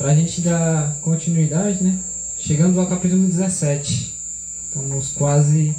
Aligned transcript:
para 0.00 0.12
a 0.12 0.14
gente 0.14 0.40
dar 0.40 0.96
continuidade, 1.02 1.84
né? 1.84 1.98
Chegamos 2.38 2.78
ao 2.78 2.86
capítulo 2.86 3.26
17. 3.26 4.18
Estamos 4.64 5.12
quase 5.12 5.76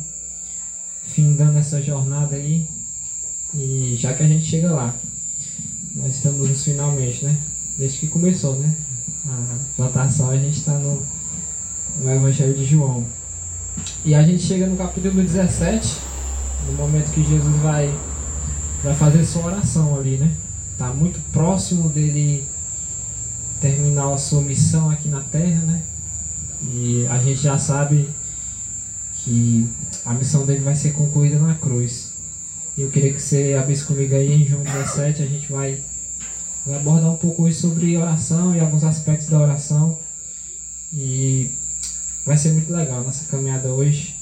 findando 1.07 1.57
essa 1.57 1.81
jornada 1.81 2.35
aí. 2.35 2.67
E 3.55 3.97
já 3.99 4.13
que 4.13 4.21
a 4.21 4.27
gente 4.27 4.45
chega 4.45 4.69
lá, 4.69 4.93
nós 5.95 6.13
estamos 6.13 6.47
nos 6.47 6.63
finalmente, 6.63 7.25
né? 7.25 7.35
Desde 7.79 7.97
que 7.97 8.07
começou, 8.09 8.57
né? 8.57 8.71
A 9.25 9.55
plantação 9.75 10.29
a 10.29 10.37
gente 10.37 10.59
está 10.59 10.73
no, 10.73 11.01
no 11.99 12.11
Evangelho 12.11 12.53
de 12.53 12.63
João. 12.63 13.03
E 14.05 14.13
a 14.13 14.21
gente 14.21 14.43
chega 14.43 14.67
no 14.67 14.77
capítulo 14.77 15.19
17, 15.19 15.97
no 16.67 16.73
momento 16.73 17.11
que 17.11 17.23
Jesus 17.23 17.55
vai, 17.63 17.91
vai 18.83 18.93
fazer 18.93 19.25
sua 19.25 19.45
oração 19.45 19.99
ali, 19.99 20.17
né? 20.17 20.31
Está 20.73 20.93
muito 20.93 21.19
próximo 21.31 21.89
dele 21.89 22.45
terminar 23.61 24.11
a 24.11 24.17
sua 24.17 24.41
missão 24.41 24.89
aqui 24.89 25.07
na 25.07 25.21
Terra, 25.21 25.61
né? 25.61 25.83
E 26.73 27.05
a 27.07 27.19
gente 27.19 27.41
já 27.41 27.57
sabe 27.57 28.09
que 29.17 29.67
a 30.03 30.13
missão 30.13 30.45
dele 30.45 30.61
vai 30.61 30.75
ser 30.75 30.93
concluída 30.93 31.39
na 31.39 31.53
cruz. 31.53 32.13
Eu 32.77 32.89
queria 32.89 33.13
que 33.13 33.21
você 33.21 33.55
abrisse 33.59 33.85
comigo 33.85 34.15
aí 34.15 34.33
em 34.33 34.45
João 34.45 34.63
17, 34.63 35.21
a 35.21 35.27
gente 35.27 35.51
vai, 35.51 35.79
vai 36.65 36.75
abordar 36.75 37.11
um 37.11 37.17
pouco 37.17 37.43
hoje 37.43 37.57
sobre 37.57 37.95
oração 37.97 38.55
e 38.55 38.59
alguns 38.59 38.83
aspectos 38.83 39.27
da 39.27 39.39
oração. 39.39 39.97
E 40.91 41.51
vai 42.25 42.37
ser 42.37 42.53
muito 42.53 42.73
legal 42.73 43.03
nossa 43.03 43.25
caminhada 43.25 43.69
hoje. 43.69 44.15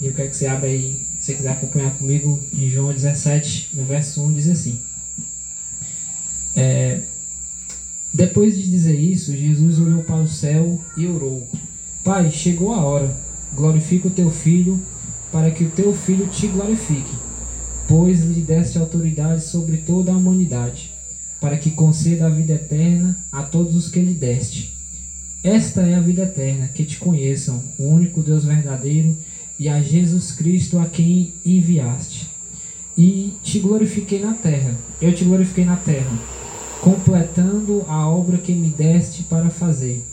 E 0.00 0.06
eu 0.06 0.12
quero 0.12 0.30
que 0.30 0.36
você 0.36 0.46
abra 0.46 0.68
aí, 0.68 1.04
se 1.18 1.26
você 1.26 1.34
quiser 1.34 1.50
acompanhar 1.50 1.90
comigo, 1.96 2.40
em 2.52 2.70
João 2.70 2.92
17, 2.92 3.70
no 3.74 3.84
verso 3.84 4.22
1, 4.22 4.34
diz 4.34 4.48
assim. 4.48 4.80
É, 6.54 7.00
depois 8.16 8.56
de 8.56 8.70
dizer 8.70 8.98
isso, 8.98 9.36
Jesus 9.36 9.78
olhou 9.78 10.02
para 10.02 10.16
o 10.16 10.26
céu 10.26 10.80
e 10.96 11.06
orou: 11.06 11.46
Pai, 12.02 12.30
chegou 12.30 12.72
a 12.72 12.82
hora, 12.82 13.14
glorifica 13.54 14.08
o 14.08 14.10
teu 14.10 14.30
filho, 14.30 14.80
para 15.30 15.50
que 15.50 15.64
o 15.64 15.70
teu 15.70 15.92
filho 15.92 16.26
te 16.26 16.46
glorifique, 16.46 17.14
pois 17.86 18.22
lhe 18.22 18.40
deste 18.40 18.78
autoridade 18.78 19.44
sobre 19.44 19.76
toda 19.76 20.12
a 20.12 20.16
humanidade, 20.16 20.94
para 21.38 21.58
que 21.58 21.72
conceda 21.72 22.24
a 22.24 22.30
vida 22.30 22.54
eterna 22.54 23.14
a 23.30 23.42
todos 23.42 23.76
os 23.76 23.90
que 23.90 24.00
lhe 24.00 24.14
deste. 24.14 24.74
Esta 25.44 25.82
é 25.82 25.94
a 25.94 26.00
vida 26.00 26.22
eterna, 26.22 26.68
que 26.68 26.86
te 26.86 26.96
conheçam, 26.96 27.62
o 27.78 27.86
único 27.86 28.22
Deus 28.22 28.46
verdadeiro, 28.46 29.14
e 29.58 29.68
a 29.68 29.82
Jesus 29.82 30.32
Cristo 30.32 30.78
a 30.78 30.86
quem 30.86 31.34
enviaste. 31.44 32.30
E 32.96 33.34
te 33.42 33.58
glorifiquei 33.58 34.20
na 34.20 34.32
terra. 34.32 34.74
Eu 35.02 35.14
te 35.14 35.22
glorifiquei 35.22 35.66
na 35.66 35.76
terra 35.76 36.18
completando 36.80 37.84
a 37.88 38.08
obra 38.08 38.38
que 38.38 38.52
me 38.52 38.68
deste 38.68 39.22
para 39.24 39.50
fazer. 39.50 40.04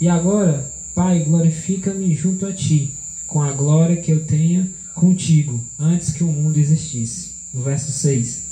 E 0.00 0.08
agora, 0.08 0.70
Pai, 0.94 1.24
glorifica-me 1.24 2.14
junto 2.14 2.44
a 2.44 2.52
ti, 2.52 2.90
com 3.26 3.42
a 3.42 3.52
glória 3.52 3.96
que 3.96 4.10
eu 4.10 4.24
tenha 4.24 4.68
contigo, 4.94 5.58
antes 5.78 6.12
que 6.12 6.22
o 6.22 6.28
mundo 6.28 6.58
existisse. 6.58 7.32
No 7.52 7.62
verso 7.62 7.90
6. 7.90 8.42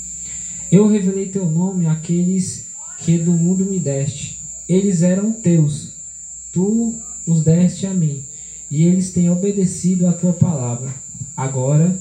Eu 0.71 0.87
revelei 0.87 1.27
teu 1.27 1.49
nome 1.49 1.85
àqueles 1.85 2.65
que 2.99 3.17
do 3.17 3.31
mundo 3.31 3.65
me 3.65 3.79
deste. 3.79 4.39
Eles 4.67 5.01
eram 5.01 5.31
teus, 5.31 5.93
tu 6.51 6.95
os 7.27 7.43
deste 7.43 7.85
a 7.85 7.93
mim, 7.93 8.23
e 8.69 8.83
eles 8.83 9.11
têm 9.11 9.29
obedecido 9.29 10.07
à 10.07 10.13
tua 10.13 10.33
palavra. 10.33 10.93
Agora, 11.37 11.99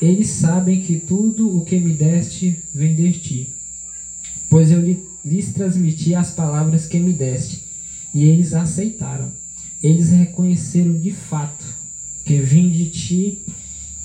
eles 0.00 0.28
sabem 0.28 0.82
que 0.82 0.98
tudo 0.98 1.56
o 1.56 1.64
que 1.64 1.78
me 1.78 1.92
deste 1.94 2.58
vem 2.74 2.94
de 2.94 3.12
ti 3.12 3.59
pois 4.50 4.70
eu 4.70 4.80
lhes 5.24 5.52
transmiti 5.54 6.14
as 6.14 6.32
palavras 6.32 6.86
que 6.86 6.98
me 6.98 7.12
deste, 7.12 7.64
e 8.12 8.24
eles 8.24 8.52
aceitaram. 8.52 9.30
Eles 9.82 10.10
reconheceram 10.10 10.98
de 10.98 11.12
fato 11.12 11.64
que 12.24 12.36
vim 12.38 12.68
de 12.68 12.90
ti 12.90 13.38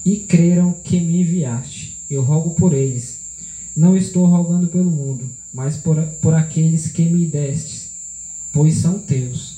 e 0.05 0.17
creram 0.17 0.71
que 0.71 1.01
me 1.01 1.21
enviaste. 1.21 1.97
Eu 2.09 2.21
rogo 2.21 2.51
por 2.51 2.73
eles. 2.73 3.21
Não 3.75 3.97
estou 3.97 4.25
rogando 4.25 4.67
pelo 4.67 4.89
mundo, 4.89 5.25
mas 5.53 5.75
por, 5.75 6.01
por 6.21 6.33
aqueles 6.33 6.87
que 6.87 7.03
me 7.03 7.25
destes, 7.25 7.89
pois 8.53 8.75
são 8.75 8.99
teus. 8.99 9.57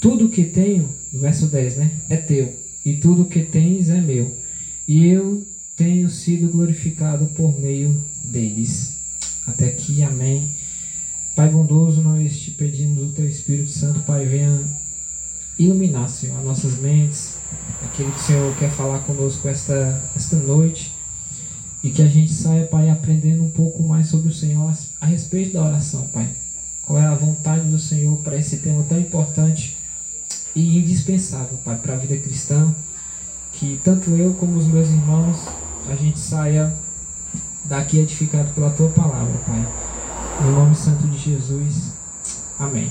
Tudo 0.00 0.28
que 0.28 0.44
tenho, 0.44 0.88
verso 1.12 1.46
10, 1.46 1.76
né? 1.78 1.90
É 2.08 2.16
teu, 2.16 2.54
e 2.84 2.94
tudo 2.94 3.24
que 3.24 3.40
tens 3.40 3.88
é 3.88 4.00
meu, 4.00 4.30
e 4.86 5.06
eu 5.06 5.44
tenho 5.76 6.08
sido 6.10 6.52
glorificado 6.52 7.26
por 7.28 7.58
meio 7.58 7.96
deles. 8.22 8.94
Até 9.46 9.66
aqui, 9.66 10.02
amém. 10.02 10.50
Pai 11.36 11.48
bondoso, 11.48 12.00
nós 12.00 12.38
te 12.38 12.52
pedimos 12.52 13.02
o 13.02 13.12
teu 13.12 13.28
Espírito 13.28 13.70
Santo, 13.70 14.00
Pai, 14.00 14.24
venha 14.24 14.64
iluminar, 15.58 16.08
Senhor, 16.08 16.38
as 16.38 16.44
nossas 16.44 16.78
mentes, 16.78 17.34
aquilo 17.82 18.12
que 18.12 18.20
o 18.20 18.22
Senhor 18.22 18.56
quer 18.56 18.70
falar 18.70 19.00
conosco 19.00 19.48
esta, 19.48 20.02
esta 20.14 20.36
noite. 20.36 20.94
E 21.82 21.90
que 21.90 22.00
a 22.00 22.06
gente 22.06 22.32
saia, 22.32 22.66
Pai, 22.66 22.88
aprendendo 22.88 23.42
um 23.42 23.50
pouco 23.50 23.82
mais 23.82 24.08
sobre 24.08 24.30
o 24.30 24.34
Senhor 24.34 24.72
a 25.00 25.06
respeito 25.06 25.52
da 25.52 25.64
oração, 25.64 26.08
Pai. 26.08 26.28
Qual 26.82 26.98
é 26.98 27.04
a 27.04 27.14
vontade 27.14 27.68
do 27.68 27.78
Senhor 27.78 28.16
para 28.18 28.38
esse 28.38 28.58
tema 28.58 28.84
tão 28.88 28.98
importante 28.98 29.76
e 30.54 30.78
indispensável, 30.78 31.58
Pai, 31.64 31.76
para 31.76 31.94
a 31.94 31.96
vida 31.96 32.16
cristã. 32.16 32.74
Que 33.52 33.80
tanto 33.84 34.10
eu 34.10 34.34
como 34.34 34.58
os 34.58 34.66
meus 34.66 34.88
irmãos, 34.88 35.36
a 35.88 35.94
gente 35.94 36.18
saia 36.18 36.72
daqui 37.64 37.98
edificado 37.98 38.50
pela 38.54 38.70
tua 38.70 38.88
palavra, 38.90 39.34
Pai. 39.46 39.66
No 40.42 40.52
nome 40.52 40.74
santo 40.74 41.06
de 41.06 41.18
Jesus. 41.18 41.92
Amém. 42.58 42.90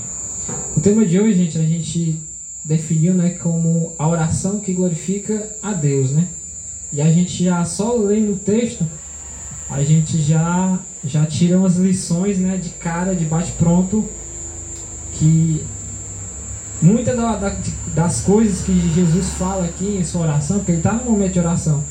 O 0.76 0.80
tema 0.80 1.04
de 1.04 1.20
hoje, 1.20 1.34
gente, 1.34 1.58
a 1.58 1.62
gente 1.62 2.20
definiu, 2.64 3.14
né, 3.14 3.30
como 3.30 3.92
a 3.98 4.08
oração 4.08 4.60
que 4.60 4.72
glorifica 4.72 5.56
a 5.62 5.72
Deus, 5.72 6.10
né? 6.10 6.28
E 6.92 7.00
a 7.00 7.10
gente 7.10 7.44
já 7.44 7.64
só 7.64 7.94
lendo 7.96 8.32
o 8.32 8.36
texto, 8.36 8.86
a 9.68 9.82
gente 9.82 10.20
já 10.22 10.78
já 11.04 11.26
tira 11.26 11.58
umas 11.58 11.76
lições, 11.76 12.38
né, 12.38 12.56
de 12.56 12.70
cara, 12.70 13.14
de 13.14 13.26
bate 13.26 13.52
pronto, 13.52 14.08
que 15.12 15.62
muitas 16.80 17.14
da, 17.14 17.36
da, 17.36 17.56
das 17.94 18.22
coisas 18.22 18.64
que 18.64 18.92
Jesus 18.94 19.28
fala 19.30 19.66
aqui 19.66 19.98
em 19.98 20.04
sua 20.04 20.22
oração, 20.22 20.58
porque 20.58 20.72
ele 20.72 20.78
está 20.78 20.92
no 20.92 21.10
momento 21.10 21.34
de 21.34 21.40
oração, 21.40 21.84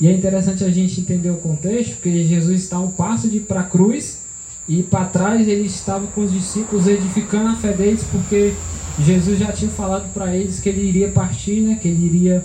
e 0.00 0.06
é 0.06 0.12
interessante 0.12 0.62
a 0.62 0.70
gente 0.70 1.00
entender 1.00 1.30
o 1.30 1.36
contexto, 1.36 1.94
porque 1.94 2.24
Jesus 2.24 2.62
está 2.62 2.78
um 2.78 2.90
passo 2.90 3.28
de 3.28 3.40
para 3.40 3.60
a 3.60 3.64
cruz 3.64 4.22
e 4.68 4.82
para 4.82 5.06
trás 5.06 5.48
ele 5.48 5.66
estava 5.66 6.06
com 6.08 6.22
os 6.22 6.32
discípulos 6.32 6.86
edificando 6.86 7.48
a 7.48 7.56
fé 7.56 7.72
deles, 7.72 8.04
porque 8.10 8.52
Jesus 9.00 9.38
já 9.38 9.52
tinha 9.52 9.70
falado 9.70 10.12
para 10.12 10.34
eles 10.36 10.60
que 10.60 10.68
ele 10.68 10.86
iria 10.86 11.08
partir, 11.08 11.60
né, 11.60 11.78
que 11.80 11.88
ele 11.88 12.06
iria 12.06 12.44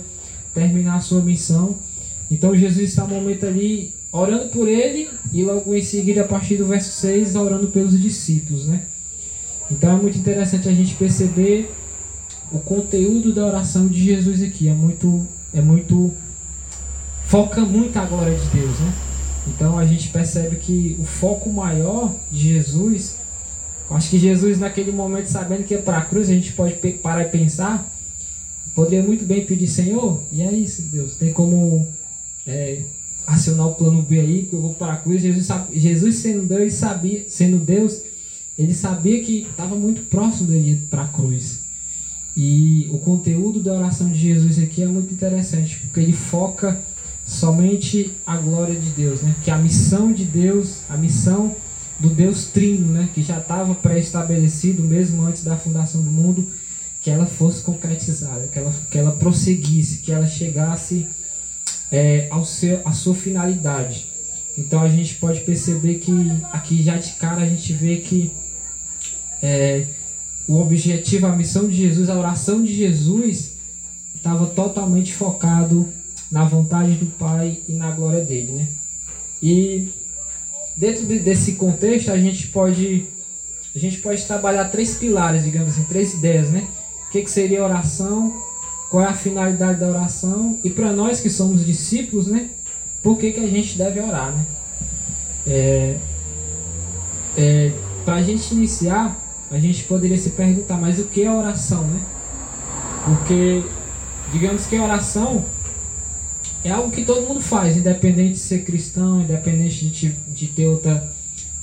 terminar 0.54 0.96
a 0.96 1.00
sua 1.00 1.20
missão. 1.20 1.76
Então 2.30 2.56
Jesus 2.56 2.90
está 2.90 3.04
um 3.04 3.08
momento 3.08 3.44
ali 3.44 3.94
orando 4.10 4.48
por 4.48 4.68
ele 4.68 5.08
e 5.32 5.42
logo 5.42 5.74
em 5.74 5.82
seguida, 5.82 6.22
a 6.22 6.24
partir 6.24 6.56
do 6.56 6.66
verso 6.66 6.90
6, 7.00 7.36
orando 7.36 7.68
pelos 7.68 8.00
discípulos. 8.00 8.66
Né? 8.66 8.82
Então 9.70 9.98
é 9.98 10.00
muito 10.00 10.18
interessante 10.18 10.68
a 10.68 10.72
gente 10.72 10.94
perceber 10.94 11.70
o 12.50 12.58
conteúdo 12.58 13.32
da 13.32 13.46
oração 13.46 13.88
de 13.88 14.02
Jesus 14.02 14.42
aqui. 14.42 14.68
É 14.68 14.74
muito, 14.74 15.26
é 15.52 15.60
muito 15.60 16.12
foca 17.32 17.62
muito 17.62 17.96
a 17.96 18.04
glória 18.04 18.36
de 18.36 18.44
Deus, 18.48 18.78
né? 18.78 18.92
Então 19.48 19.78
a 19.78 19.86
gente 19.86 20.10
percebe 20.10 20.56
que 20.56 20.98
o 21.00 21.04
foco 21.04 21.50
maior 21.50 22.14
de 22.30 22.52
Jesus, 22.52 23.16
acho 23.90 24.10
que 24.10 24.18
Jesus 24.18 24.58
naquele 24.58 24.92
momento 24.92 25.28
sabendo 25.28 25.64
que 25.64 25.72
ia 25.72 25.80
para 25.80 25.96
a 25.96 26.04
cruz, 26.04 26.28
a 26.28 26.34
gente 26.34 26.52
pode 26.52 26.74
parar 26.98 27.22
e 27.22 27.30
pensar, 27.30 27.90
poderia 28.74 29.02
muito 29.02 29.24
bem 29.24 29.46
pedir 29.46 29.66
Senhor, 29.66 30.20
e 30.30 30.42
é 30.42 30.52
isso, 30.52 30.82
Deus, 30.82 31.16
tem 31.16 31.32
como 31.32 31.88
é, 32.46 32.82
acionar 33.26 33.66
o 33.66 33.76
plano 33.76 34.02
B 34.02 34.20
aí, 34.20 34.42
que 34.42 34.52
eu 34.52 34.60
vou 34.60 34.74
para 34.74 34.92
a 34.92 34.96
cruz. 34.98 35.22
Jesus, 35.22 35.48
Jesus 35.72 36.16
sendo 36.16 36.46
Deus, 36.46 36.74
sabia, 36.74 37.24
sendo 37.28 37.56
Deus, 37.56 38.02
ele 38.58 38.74
sabia 38.74 39.24
que 39.24 39.46
estava 39.50 39.74
muito 39.74 40.02
próximo 40.02 40.50
dele 40.50 40.72
ir 40.72 40.88
para 40.90 41.04
a 41.04 41.08
cruz. 41.08 41.60
E 42.36 42.90
o 42.92 42.98
conteúdo 42.98 43.62
da 43.62 43.72
oração 43.72 44.12
de 44.12 44.18
Jesus 44.18 44.58
aqui 44.58 44.82
é 44.82 44.86
muito 44.86 45.14
interessante, 45.14 45.78
porque 45.78 46.00
ele 46.00 46.12
foca 46.12 46.78
somente 47.24 48.12
a 48.26 48.36
glória 48.36 48.74
de 48.74 48.90
Deus, 48.90 49.22
né? 49.22 49.34
Que 49.42 49.50
a 49.50 49.58
missão 49.58 50.12
de 50.12 50.24
Deus, 50.24 50.80
a 50.88 50.96
missão 50.96 51.54
do 51.98 52.08
Deus 52.08 52.46
Trino, 52.46 52.92
né? 52.92 53.08
Que 53.14 53.22
já 53.22 53.38
estava 53.38 53.74
pré-estabelecido 53.74 54.82
mesmo 54.82 55.22
antes 55.22 55.44
da 55.44 55.56
fundação 55.56 56.02
do 56.02 56.10
mundo, 56.10 56.46
que 57.02 57.10
ela 57.10 57.26
fosse 57.26 57.62
concretizada, 57.62 58.46
que 58.46 58.58
ela, 58.58 58.72
que 58.90 58.98
ela 58.98 59.12
prosseguisse, 59.12 59.98
que 59.98 60.12
ela 60.12 60.26
chegasse 60.26 61.06
é, 61.90 62.28
ao 62.30 62.44
seu, 62.44 62.80
à 62.84 62.92
sua 62.92 63.14
finalidade. 63.14 64.06
Então 64.56 64.82
a 64.82 64.88
gente 64.88 65.14
pode 65.16 65.40
perceber 65.40 65.96
que 65.96 66.12
aqui 66.52 66.82
já 66.82 66.96
de 66.96 67.12
cara 67.12 67.42
a 67.42 67.46
gente 67.46 67.72
vê 67.72 67.96
que 67.96 68.30
é, 69.42 69.86
o 70.46 70.60
objetivo, 70.60 71.26
a 71.26 71.34
missão 71.34 71.68
de 71.68 71.74
Jesus, 71.76 72.08
a 72.08 72.18
oração 72.18 72.62
de 72.62 72.74
Jesus 72.74 73.52
estava 74.14 74.46
totalmente 74.46 75.12
focado 75.14 75.88
na 76.32 76.44
vontade 76.44 76.92
do 76.92 77.06
Pai 77.18 77.58
e 77.68 77.74
na 77.74 77.90
glória 77.90 78.24
dele, 78.24 78.52
né? 78.52 78.68
E 79.42 79.92
dentro 80.74 81.04
de, 81.04 81.18
desse 81.18 81.52
contexto 81.52 82.10
a 82.10 82.16
gente 82.16 82.48
pode 82.48 83.06
a 83.76 83.78
gente 83.78 83.98
pode 83.98 84.24
trabalhar 84.24 84.64
três 84.70 84.96
pilares, 84.96 85.44
digamos 85.44 85.74
assim, 85.74 85.84
três 85.84 86.14
ideias, 86.14 86.50
né? 86.50 86.66
O 87.06 87.10
que, 87.10 87.22
que 87.22 87.30
seria 87.30 87.62
oração, 87.62 88.42
qual 88.90 89.04
é 89.04 89.06
a 89.06 89.14
finalidade 89.14 89.80
da 89.80 89.88
oração 89.88 90.58
e 90.64 90.70
para 90.70 90.92
nós 90.92 91.20
que 91.20 91.28
somos 91.28 91.64
discípulos, 91.66 92.26
né? 92.26 92.48
Por 93.02 93.18
que, 93.18 93.32
que 93.32 93.40
a 93.40 93.48
gente 93.48 93.76
deve 93.76 94.00
orar, 94.00 94.32
né? 94.32 94.46
É, 95.46 95.96
é, 97.36 97.72
para 98.04 98.14
a 98.14 98.22
gente 98.22 98.54
iniciar, 98.54 99.18
a 99.50 99.58
gente 99.58 99.84
poderia 99.84 100.16
se 100.16 100.30
perguntar, 100.30 100.78
mas 100.78 100.98
o 100.98 101.04
que 101.04 101.22
é 101.22 101.30
oração, 101.30 101.84
né? 101.84 102.00
Porque, 103.04 103.62
digamos 104.32 104.66
que 104.66 104.76
a 104.76 104.82
oração 104.82 105.44
é 106.64 106.70
algo 106.70 106.90
que 106.90 107.04
todo 107.04 107.26
mundo 107.26 107.40
faz, 107.40 107.76
independente 107.76 108.34
de 108.34 108.38
ser 108.38 108.64
cristão, 108.64 109.20
independente 109.20 109.86
de, 109.86 110.08
de 110.28 110.46
ter 110.46 110.66
outra, 110.66 111.10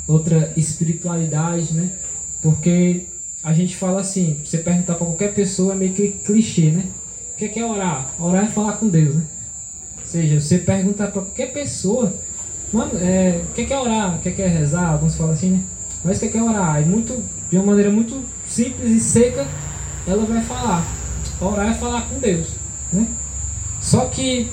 outra 0.07 0.51
espiritualidade, 0.57 1.74
né? 1.74 1.92
Porque 2.42 3.06
a 3.44 3.54
gente 3.54 3.75
fala 3.75 4.01
assim, 4.01 4.38
você 4.44 4.57
perguntar 4.57 4.96
para 4.96 5.06
qualquer 5.06 5.34
pessoa 5.34 5.74
é 5.74 5.75
meio 5.75 5.94
que 5.94 6.10
clichê, 6.10 6.72
né? 6.72 6.86
O 7.34 7.38
que 7.38 7.46
é, 7.46 7.60
é 7.60 7.66
orar? 7.66 8.13
Orar 8.19 8.44
é 8.44 8.48
falar 8.48 8.74
com 8.74 8.90
Deus, 8.90 9.16
né? 9.16 9.24
Ou 10.00 10.06
seja, 10.06 10.42
você 10.42 10.57
perguntar 10.57 11.07
para 11.07 11.22
qualquer 11.22 11.54
pessoa, 11.54 12.13
mano, 12.74 12.92
é, 13.00 13.42
o 13.50 13.54
que 13.54 13.72
é 13.72 13.80
orar? 13.80 14.18
O 14.18 14.19
que 14.19 14.42
é 14.42 14.48
rezar? 14.48 14.94
Alguns 14.94 15.16
falam 15.16 15.34
assim, 15.34 15.51
né? 15.51 15.63
Mas 16.04 16.18
o 16.18 16.30
que 16.30 16.38
é 16.38 16.44
orar? 16.44 16.81
É 16.81 16.86
muito, 16.86 17.24
de 17.50 17.57
uma 17.57 17.68
maneira 17.68 17.90
muito 17.90 18.22
simples 18.48 18.92
e 18.92 19.00
seca, 19.00 19.48
ela 20.06 20.25
vai 20.25 20.42
falar. 20.42 20.86
Orar 21.40 21.72
é 21.72 21.74
falar 21.74 22.01
com 22.10 22.19
Deus, 22.19 22.48
né? 22.92 23.07
Só 23.81 24.06
que 24.07 24.50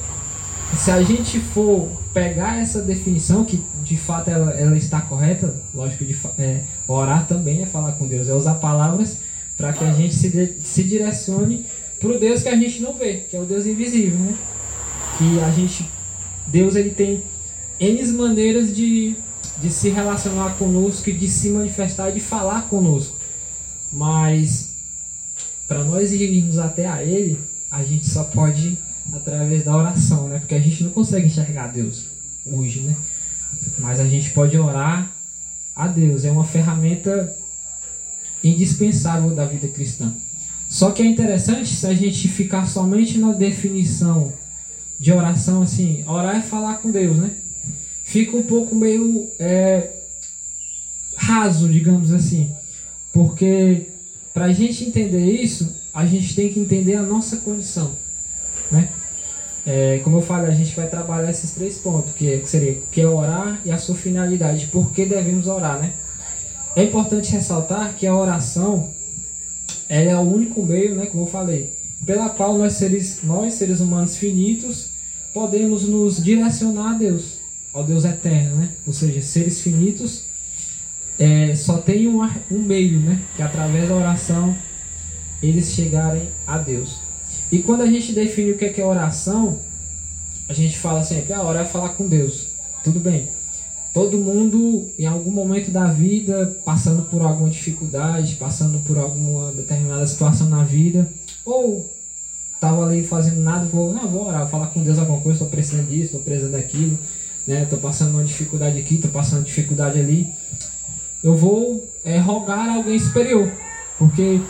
se 0.75 0.91
a 0.91 1.03
gente 1.03 1.39
for 1.39 1.89
pegar 2.13 2.59
essa 2.59 2.83
definição, 2.83 3.45
que 3.45 3.63
de 3.85 3.97
fato 3.97 4.31
ela, 4.31 4.53
ela 4.53 4.77
está 4.77 5.01
correta, 5.01 5.55
lógico, 5.75 6.05
de, 6.05 6.17
é, 6.39 6.63
orar 6.89 7.27
também 7.27 7.63
é 7.63 7.67
falar 7.67 7.93
com 7.93 8.07
Deus, 8.07 8.29
é 8.29 8.35
usar 8.35 8.55
palavras 8.55 9.19
para 9.57 9.73
que 9.73 9.85
a 9.85 9.93
gente 9.93 10.15
se, 10.15 10.31
de, 10.31 10.55
se 10.61 10.83
direcione 10.83 11.65
para 12.01 12.11
o 12.11 12.19
Deus 12.19 12.43
que 12.43 12.49
a 12.49 12.57
gente 12.57 12.81
não 12.83 12.95
vê, 12.95 13.25
que 13.29 13.37
é 13.37 13.41
o 13.41 13.45
Deus 13.45 13.67
invisível, 13.67 14.19
né? 14.19 14.35
Que 15.19 15.41
a 15.41 15.51
gente, 15.51 15.89
Deus 16.47 16.77
ele 16.77 16.91
tem 16.91 17.23
N 17.79 18.13
maneiras 18.13 18.75
de, 18.75 19.15
de 19.59 19.71
se 19.71 19.89
relacionar 19.89 20.57
conosco, 20.57 21.11
de 21.11 21.29
se 21.29 21.51
manifestar, 21.51 22.11
de 22.11 22.21
falar 22.21 22.69
conosco. 22.69 23.17
Mas 23.93 24.77
para 25.67 25.83
nós 25.83 26.13
irmos 26.13 26.59
até 26.59 26.87
a 26.87 27.03
Ele, 27.03 27.39
a 27.71 27.83
gente 27.83 28.09
só 28.09 28.25
pode 28.25 28.79
através 29.13 29.65
da 29.65 29.77
oração, 29.77 30.29
né? 30.29 30.39
Porque 30.39 30.55
a 30.55 30.61
gente 30.61 30.85
não 30.85 30.91
consegue 30.91 31.27
enxergar 31.27 31.69
Deus 31.69 32.07
hoje, 32.45 32.81
né? 32.81 32.97
Mas 33.79 34.01
a 34.01 34.07
gente 34.07 34.31
pode 34.31 34.57
orar 34.59 35.11
a 35.75 35.87
Deus, 35.87 36.25
é 36.25 36.31
uma 36.31 36.45
ferramenta 36.45 37.35
indispensável 38.43 39.35
da 39.35 39.45
vida 39.45 39.69
cristã. 39.69 40.13
Só 40.69 40.91
que 40.91 41.03
é 41.03 41.07
interessante 41.07 41.69
se 41.69 41.87
a 41.87 41.95
gente 41.95 42.29
ficar 42.29 42.67
somente 42.67 43.19
na 43.19 43.33
definição 43.33 44.33
de 44.99 45.13
oração, 45.13 45.63
assim, 45.63 46.05
orar 46.07 46.37
é 46.37 46.43
falar 46.43 46.79
com 46.79 46.91
Deus, 46.91 47.17
né? 47.17 47.31
Fica 48.05 48.37
um 48.37 48.43
pouco 48.43 48.75
meio 48.75 49.29
é, 49.39 49.91
raso, 51.17 51.69
digamos 51.69 52.13
assim, 52.13 52.51
porque 53.13 53.87
para 54.33 54.47
a 54.47 54.53
gente 54.53 54.85
entender 54.85 55.25
isso, 55.25 55.75
a 55.93 56.07
gente 56.07 56.35
tem 56.35 56.53
que 56.53 56.61
entender 56.61 56.95
a 56.95 57.03
nossa 57.03 57.39
condição. 57.39 57.93
Né? 58.71 58.89
É, 59.67 60.01
como 60.05 60.19
eu 60.19 60.23
falei, 60.23 60.51
a 60.51 60.55
gente 60.55 60.75
vai 60.77 60.87
trabalhar 60.87 61.29
esses 61.29 61.51
três 61.51 61.77
pontos, 61.77 62.13
que, 62.15 62.33
é, 62.33 62.39
que 62.39 62.49
seria 62.49 62.75
que 62.91 63.01
é 63.01 63.07
orar 63.07 63.61
e 63.65 63.71
a 63.71 63.79
sua 63.79 63.97
finalidade, 63.97 64.67
por 64.69 64.93
que 64.93 65.05
devemos 65.05 65.49
orar, 65.49 65.81
né? 65.81 65.93
É 66.77 66.85
importante 66.85 67.33
ressaltar 67.33 67.95
que 67.95 68.07
a 68.07 68.15
oração 68.15 68.91
ela 69.89 70.11
é 70.11 70.17
o 70.17 70.21
único 70.21 70.63
meio, 70.65 70.95
né, 70.95 71.07
como 71.07 71.25
eu 71.25 71.29
falei, 71.29 71.73
pela 72.05 72.29
qual 72.29 72.59
nós 72.59 72.75
seres, 72.75 73.21
nós 73.23 73.55
seres 73.55 73.81
humanos 73.81 74.17
finitos 74.17 74.91
podemos 75.33 75.89
nos 75.89 76.23
direcionar 76.23 76.95
a 76.95 76.99
Deus, 76.99 77.39
ao 77.73 77.83
Deus 77.83 78.05
eterno, 78.05 78.57
né? 78.57 78.71
Ou 78.87 78.93
seja, 78.93 79.21
seres 79.21 79.61
finitos 79.61 80.25
é, 81.19 81.55
só 81.55 81.79
tem 81.79 82.09
um, 82.09 82.23
um 82.51 82.59
meio, 82.59 83.01
né? 83.01 83.21
Que 83.37 83.43
através 83.43 83.89
da 83.89 83.95
oração 83.95 84.57
eles 85.43 85.73
chegarem 85.73 86.29
a 86.47 86.59
Deus. 86.59 87.06
E 87.51 87.61
quando 87.61 87.83
a 87.83 87.87
gente 87.87 88.13
define 88.13 88.53
o 88.53 88.59
que 88.59 88.65
é, 88.65 88.81
é 88.81 88.85
oração, 88.85 89.59
a 90.49 90.53
gente 90.53 90.79
fala 90.79 91.03
sempre, 91.03 91.33
a 91.33 91.43
hora 91.43 91.61
é 91.61 91.65
falar 91.65 91.91
com 91.91 92.07
Deus. 92.07 92.49
Tudo 92.83 93.01
bem. 93.01 93.29
Todo 93.93 94.19
mundo, 94.19 94.91
em 94.99 95.07
algum 95.07 95.31
momento 95.31 95.71
da 95.71 95.87
vida, 95.87 96.55
passando 96.65 97.09
por 97.09 97.23
alguma 97.23 97.49
dificuldade, 97.49 98.37
passando 98.37 98.79
por 98.81 98.99
alguma 98.99 99.53
determinada 99.53 100.07
situação 100.07 100.49
na 100.51 100.63
vida, 100.63 101.11
ou 101.45 101.89
estava 102.55 102.85
ali 102.85 103.03
fazendo 103.03 103.41
nada, 103.41 103.65
vou, 103.65 103.95
não, 103.95 104.07
vou 104.07 104.27
orar, 104.27 104.47
falar 104.49 104.67
com 104.67 104.83
Deus 104.83 104.99
alguma 104.99 105.21
coisa, 105.21 105.37
estou 105.37 105.49
precisando 105.49 105.89
disso, 105.89 106.05
estou 106.05 106.21
precisando 106.21 106.53
daquilo, 106.53 106.99
né? 107.47 107.67
Passando 107.81 108.11
uma 108.11 108.25
dificuldade 108.25 108.79
aqui, 108.79 108.97
estou 108.97 109.11
passando 109.11 109.45
dificuldade 109.45 109.99
ali. 109.99 110.29
Eu 111.23 111.37
vou 111.37 111.89
é, 112.05 112.19
rogar 112.19 112.69
a 112.69 112.75
alguém 112.75 112.99
superior, 112.99 113.51
porque 113.99 114.41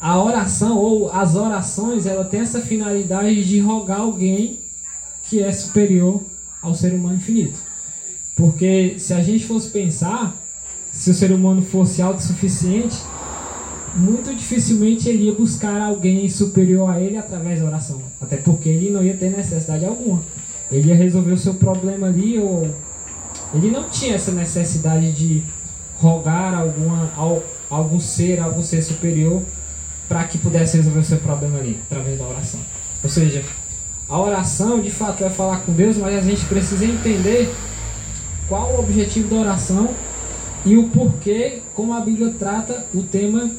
a 0.00 0.22
oração 0.22 0.76
ou 0.76 1.10
as 1.10 1.34
orações, 1.34 2.06
ela 2.06 2.24
tem 2.24 2.40
essa 2.40 2.60
finalidade 2.60 3.44
de 3.44 3.58
rogar 3.58 4.00
alguém 4.00 4.60
que 5.28 5.42
é 5.42 5.52
superior 5.52 6.22
ao 6.62 6.74
ser 6.74 6.94
humano 6.94 7.16
infinito. 7.16 7.58
Porque 8.36 8.94
se 8.98 9.12
a 9.12 9.22
gente 9.22 9.44
fosse 9.44 9.70
pensar, 9.70 10.34
se 10.92 11.10
o 11.10 11.14
ser 11.14 11.32
humano 11.32 11.62
fosse 11.62 12.00
autossuficiente, 12.00 12.96
muito 13.96 14.32
dificilmente 14.34 15.08
ele 15.08 15.24
ia 15.24 15.34
buscar 15.34 15.80
alguém 15.80 16.28
superior 16.28 16.90
a 16.90 17.00
ele 17.00 17.16
através 17.16 17.60
da 17.60 17.66
oração. 17.66 18.00
Até 18.20 18.36
porque 18.36 18.68
ele 18.68 18.90
não 18.90 19.02
ia 19.02 19.16
ter 19.16 19.30
necessidade 19.30 19.84
alguma. 19.84 20.22
Ele 20.70 20.88
ia 20.88 20.94
resolver 20.94 21.32
o 21.32 21.38
seu 21.38 21.54
problema 21.54 22.06
ali 22.06 22.38
ou 22.38 22.68
ele 23.52 23.70
não 23.70 23.88
tinha 23.88 24.14
essa 24.14 24.30
necessidade 24.30 25.10
de 25.12 25.42
rogar 25.96 26.54
alguma, 26.54 27.10
algum 27.68 27.98
ser, 27.98 28.38
algum 28.38 28.62
ser 28.62 28.82
superior 28.82 29.42
para 30.08 30.24
que 30.24 30.38
pudesse 30.38 30.76
resolver 30.76 31.00
o 31.00 31.04
seu 31.04 31.18
problema 31.18 31.58
ali, 31.58 31.78
através 31.90 32.18
da 32.18 32.24
oração. 32.26 32.60
Ou 33.04 33.10
seja, 33.10 33.44
a 34.08 34.18
oração 34.18 34.80
de 34.80 34.90
fato 34.90 35.22
é 35.22 35.30
falar 35.30 35.58
com 35.58 35.72
Deus, 35.72 35.96
mas 35.98 36.16
a 36.16 36.20
gente 36.22 36.44
precisa 36.46 36.84
entender 36.84 37.52
qual 38.48 38.74
o 38.74 38.80
objetivo 38.80 39.28
da 39.28 39.36
oração 39.36 39.94
e 40.64 40.76
o 40.76 40.88
porquê, 40.88 41.60
como 41.74 41.92
a 41.92 42.00
Bíblia 42.00 42.34
trata 42.38 42.86
o 42.94 43.02
tema 43.02 43.50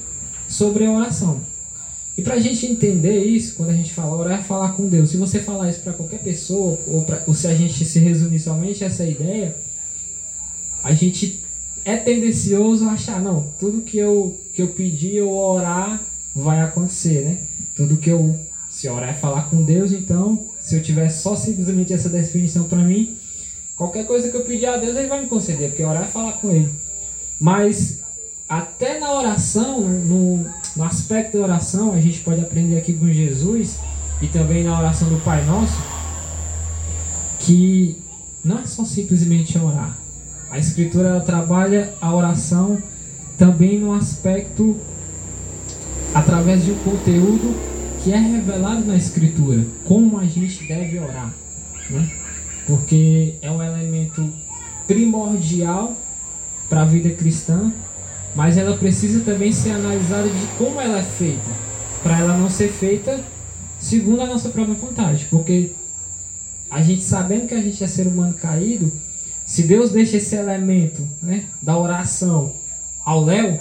sobre 0.48 0.86
a 0.86 0.92
oração. 0.92 1.40
E 2.18 2.22
para 2.22 2.34
a 2.34 2.40
gente 2.40 2.66
entender 2.66 3.24
isso, 3.24 3.56
quando 3.56 3.70
a 3.70 3.74
gente 3.74 3.94
fala 3.94 4.18
orar 4.18 4.40
é 4.40 4.44
falar 4.44 4.74
com 4.74 4.90
Deus. 4.90 5.12
Se 5.12 5.18
você 5.18 5.40
falar 5.40 5.70
isso 5.70 5.80
para 5.80 5.94
qualquer 5.94 6.20
pessoa, 6.20 6.78
ou, 6.86 7.04
pra, 7.04 7.24
ou 7.26 7.34
se 7.34 7.48
a 7.48 7.56
gente 7.56 7.86
se 7.86 8.00
resumir 8.00 8.40
somente 8.40 8.84
a 8.84 8.88
essa 8.88 9.06
ideia, 9.06 9.56
a 10.84 10.94
gente 10.94 11.40
é 11.86 11.96
tendencioso 11.96 12.90
a 12.90 12.92
achar, 12.92 13.22
não, 13.22 13.54
tudo 13.60 13.84
que 13.84 13.98
eu, 13.98 14.38
que 14.54 14.62
eu 14.62 14.68
pedir 14.68 15.22
ou 15.22 15.34
orar 15.34 16.02
vai 16.36 16.62
acontecer, 16.62 17.26
né? 17.26 17.38
Tudo 17.76 17.98
que 17.98 18.10
eu, 18.10 18.38
se 18.70 18.88
orar 18.88 19.10
é 19.10 19.14
falar 19.14 19.50
com 19.50 19.64
Deus, 19.64 19.92
então, 19.92 20.46
se 20.60 20.76
eu 20.76 20.84
tiver 20.84 21.10
só 21.10 21.36
simplesmente 21.36 21.94
essa 21.94 22.10
definição 22.10 22.66
para 22.66 22.80
mim, 22.80 23.18
qualquer 23.76 24.06
coisa 24.06 24.30
que 24.30 24.38
eu 24.38 24.44
pedir 24.44 24.68
a 24.68 24.78
Deus, 24.78 24.96
Ele 24.96 25.08
vai 25.08 25.22
me 25.22 25.28
conceder, 25.28 25.70
porque 25.70 25.84
orar 25.84 26.04
é 26.04 26.08
falar 26.08 26.34
com 26.34 26.52
Ele. 26.52 26.70
Mas, 27.40 28.00
até 28.48 29.00
na 29.00 29.14
oração, 29.14 29.82
no, 29.82 30.46
no 30.76 30.84
aspecto 30.84 31.38
da 31.38 31.44
oração, 31.44 31.94
a 31.94 32.00
gente 32.00 32.20
pode 32.20 32.42
aprender 32.42 32.78
aqui 32.78 32.94
com 32.94 33.08
Jesus, 33.12 33.78
e 34.22 34.28
também 34.28 34.64
na 34.64 34.78
oração 34.78 35.08
do 35.10 35.20
Pai 35.24 35.44
Nosso, 35.46 35.78
que 37.40 37.98
não 38.44 38.60
é 38.60 38.66
só 38.66 38.84
simplesmente 38.84 39.58
orar. 39.58 39.98
A 40.52 40.58
Escritura 40.58 41.20
trabalha 41.22 41.94
a 42.02 42.14
oração 42.14 42.82
também 43.38 43.80
no 43.80 43.94
aspecto 43.94 44.78
através 46.14 46.66
de 46.66 46.72
um 46.72 46.78
conteúdo 46.80 47.56
que 48.04 48.14
é 48.14 48.18
revelado 48.18 48.86
na 48.86 48.96
Escritura, 48.96 49.66
como 49.86 50.18
a 50.18 50.26
gente 50.26 50.66
deve 50.68 51.00
orar, 51.00 51.34
né? 51.90 52.10
porque 52.66 53.36
é 53.42 53.52
um 53.52 53.62
elemento 53.62 54.32
primordial 54.88 55.96
para 56.70 56.82
a 56.82 56.86
vida 56.86 57.10
cristã, 57.10 57.72
mas 58.36 58.58
ela 58.58 58.78
precisa 58.78 59.22
também 59.22 59.52
ser 59.52 59.72
analisada 59.72 60.30
de 60.30 60.48
como 60.58 60.80
ela 60.80 61.00
é 61.00 61.04
feita, 61.04 61.52
para 62.02 62.20
ela 62.20 62.38
não 62.38 62.50
ser 62.50 62.70
feita 62.70 63.20
segundo 63.80 64.22
a 64.22 64.28
nossa 64.28 64.50
própria 64.50 64.76
vontade, 64.76 65.28
porque 65.30 65.72
a 66.70 66.82
gente 66.82 67.02
sabendo 67.02 67.48
que 67.48 67.56
a 67.56 67.62
gente 67.62 67.84
é 67.84 67.88
ser 67.88 68.08
humano 68.08 68.34
caído, 68.34 68.92
se 69.46 69.64
Deus 69.64 69.90
deixa 69.90 70.18
esse 70.18 70.36
elemento 70.36 71.08
né, 71.24 71.46
da 71.62 71.78
oração 71.78 72.54
ao 73.04 73.26
léu, 73.26 73.60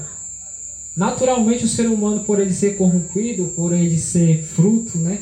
Naturalmente, 0.99 1.64
o 1.64 1.69
ser 1.69 1.87
humano, 1.87 2.25
por 2.25 2.40
ele 2.40 2.52
ser 2.52 2.76
corrompido, 2.76 3.52
por 3.55 3.73
ele 3.73 3.97
ser 3.97 4.43
fruto, 4.43 4.99
né? 4.99 5.21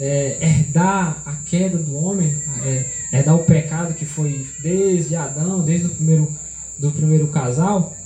É, 0.00 0.36
herdar 0.40 1.22
a 1.24 1.32
queda 1.48 1.78
do 1.78 1.96
homem, 1.96 2.36
é, 2.64 2.86
herdar 3.12 3.36
o 3.36 3.44
pecado 3.44 3.94
que 3.94 4.04
foi 4.04 4.44
desde 4.60 5.14
Adão, 5.14 5.60
desde 5.60 5.86
o 5.86 5.90
primeiro, 5.90 6.28
do 6.76 6.90
primeiro 6.90 7.28
casal, 7.28 7.96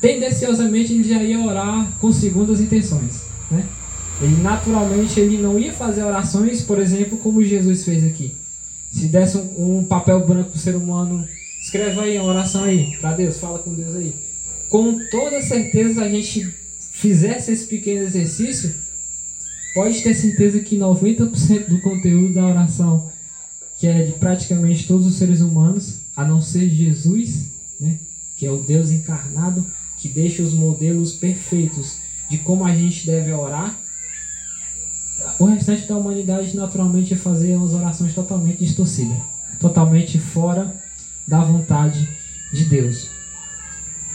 tendenciosamente 0.00 0.92
ele 0.92 1.02
já 1.02 1.20
ia 1.20 1.40
orar 1.40 1.90
com 2.00 2.12
segundas 2.12 2.60
intenções. 2.60 3.22
Né? 3.50 3.66
Ele 4.22 4.40
naturalmente 4.40 5.18
ele 5.18 5.36
não 5.36 5.58
ia 5.58 5.72
fazer 5.72 6.04
orações, 6.04 6.62
por 6.62 6.78
exemplo, 6.78 7.18
como 7.18 7.42
Jesus 7.42 7.84
fez 7.84 8.06
aqui. 8.06 8.32
Se 8.92 9.08
desse 9.08 9.36
um, 9.36 9.78
um 9.78 9.84
papel 9.84 10.24
branco 10.24 10.50
para 10.50 10.58
o 10.58 10.60
ser 10.60 10.76
humano, 10.76 11.26
escreva 11.60 12.02
aí 12.02 12.20
uma 12.20 12.30
oração 12.30 12.62
aí 12.62 12.96
para 13.00 13.14
Deus, 13.14 13.38
fala 13.38 13.58
com 13.58 13.74
Deus 13.74 13.96
aí. 13.96 14.27
Com 14.68 14.98
toda 15.08 15.42
certeza 15.42 16.02
a 16.02 16.08
gente 16.08 16.54
fizesse 16.92 17.52
esse 17.52 17.66
pequeno 17.66 18.02
exercício, 18.02 18.74
pode 19.72 20.02
ter 20.02 20.14
certeza 20.14 20.60
que 20.60 20.76
90% 20.76 21.68
do 21.68 21.80
conteúdo 21.80 22.34
da 22.34 22.46
oração, 22.46 23.10
que 23.78 23.86
é 23.86 24.04
de 24.04 24.12
praticamente 24.12 24.86
todos 24.86 25.06
os 25.06 25.14
seres 25.14 25.40
humanos, 25.40 26.00
a 26.16 26.24
não 26.24 26.42
ser 26.42 26.68
Jesus, 26.68 27.52
né, 27.78 27.98
que 28.36 28.44
é 28.44 28.50
o 28.50 28.58
Deus 28.58 28.90
encarnado, 28.90 29.64
que 29.98 30.08
deixa 30.08 30.42
os 30.42 30.52
modelos 30.52 31.12
perfeitos 31.12 31.98
de 32.28 32.38
como 32.38 32.64
a 32.64 32.74
gente 32.74 33.06
deve 33.06 33.32
orar, 33.32 33.78
o 35.38 35.44
restante 35.44 35.86
da 35.86 35.96
humanidade 35.96 36.56
naturalmente 36.56 37.12
ia 37.12 37.16
fazer 37.16 37.56
umas 37.56 37.72
orações 37.72 38.14
totalmente 38.14 38.58
distorcidas, 38.58 39.16
totalmente 39.60 40.18
fora 40.18 40.74
da 41.26 41.40
vontade 41.40 42.08
de 42.52 42.64
Deus. 42.64 43.17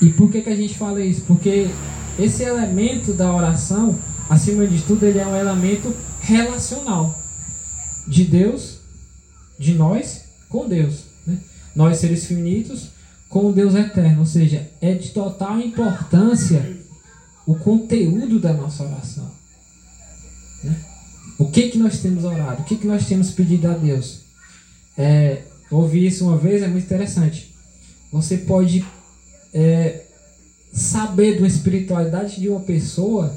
E 0.03 0.10
por 0.10 0.29
que, 0.29 0.41
que 0.41 0.50
a 0.50 0.55
gente 0.55 0.77
fala 0.77 1.00
isso? 1.00 1.22
Porque 1.22 1.69
esse 2.19 2.43
elemento 2.43 3.13
da 3.13 3.33
oração, 3.33 3.98
acima 4.29 4.67
de 4.67 4.81
tudo, 4.81 5.05
ele 5.05 5.17
é 5.17 5.25
um 5.25 5.33
elemento 5.33 5.95
relacional 6.19 7.17
de 8.05 8.25
Deus, 8.25 8.79
de 9.57 9.75
nós 9.75 10.25
com 10.50 10.67
Deus. 10.67 11.05
Né? 11.25 11.38
Nós, 11.74 12.00
seres 12.00 12.25
finitos, 12.25 12.89
com 13.29 13.48
o 13.48 13.53
Deus 13.53 13.75
eterno. 13.75 14.19
Ou 14.19 14.25
seja, 14.25 14.69
é 14.81 14.93
de 14.93 15.12
total 15.12 15.57
importância 15.62 16.77
o 17.45 17.55
conteúdo 17.55 18.39
da 18.39 18.51
nossa 18.51 18.83
oração. 18.83 19.31
Né? 20.65 20.75
O 21.38 21.50
que, 21.50 21.69
que 21.69 21.77
nós 21.77 22.00
temos 22.00 22.25
orado? 22.25 22.62
O 22.62 22.65
que, 22.65 22.75
que 22.75 22.88
nós 22.88 23.07
temos 23.07 23.31
pedido 23.31 23.72
a 23.72 23.74
Deus? 23.74 24.19
É, 24.98 25.43
ouvi 25.72 26.05
isso 26.05 26.27
uma 26.27 26.38
vez, 26.38 26.62
é 26.62 26.67
muito 26.67 26.83
interessante. 26.83 27.55
Você 28.12 28.39
pode 28.39 28.86
é, 29.53 30.01
saber 30.74 31.39
da 31.39 31.45
espiritualidade 31.45 32.41
de 32.41 32.50
uma 32.50 32.62
pessoa, 32.62 33.31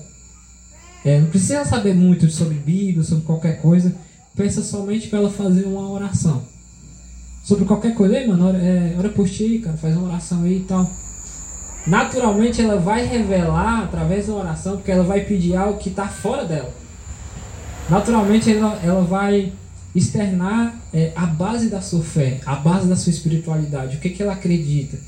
é, 1.04 1.20
não 1.20 1.28
precisa 1.28 1.64
saber 1.64 1.94
muito 1.94 2.28
sobre 2.30 2.54
Bíblia, 2.54 3.04
sobre 3.04 3.25
qualquer 3.25 3.61
coisa, 3.61 3.94
pensa 4.35 4.62
somente 4.62 5.08
para 5.08 5.18
ela 5.18 5.30
fazer 5.30 5.64
uma 5.64 5.90
oração. 5.90 6.42
Sobre 7.44 7.64
qualquer 7.64 7.94
coisa, 7.94 8.16
aí, 8.16 8.26
mano, 8.26 8.49
ora, 8.49 8.58
é, 8.58 8.96
ora 8.99 9.08
por 9.11 9.28
ti, 9.28 9.61
cara, 9.62 9.76
faz 9.76 9.96
uma 9.96 10.08
oração 10.08 10.42
aí 10.42 10.56
e 10.56 10.64
tal. 10.64 10.90
Naturalmente 11.87 12.61
ela 12.61 12.76
vai 12.80 13.06
revelar 13.06 13.85
através 13.85 14.26
da 14.26 14.35
oração, 14.35 14.76
porque 14.78 14.90
ela 14.90 15.04
vai 15.04 15.20
pedir 15.20 15.54
algo 15.54 15.78
que 15.78 15.90
está 15.90 16.08
fora 16.08 16.44
dela. 16.44 16.75
Naturalmente 17.88 18.50
ela, 18.50 18.80
ela 18.82 19.02
vai 19.02 19.52
externar 19.94 20.76
é, 20.92 21.12
a 21.14 21.26
base 21.26 21.68
da 21.68 21.80
sua 21.80 22.02
fé, 22.02 22.40
a 22.44 22.56
base 22.56 22.88
da 22.88 22.96
sua 22.96 23.11
espiritualidade, 23.11 23.96
o 23.96 24.00
que, 24.00 24.11
que 24.11 24.23
ela 24.23 24.32
acredita 24.32 24.99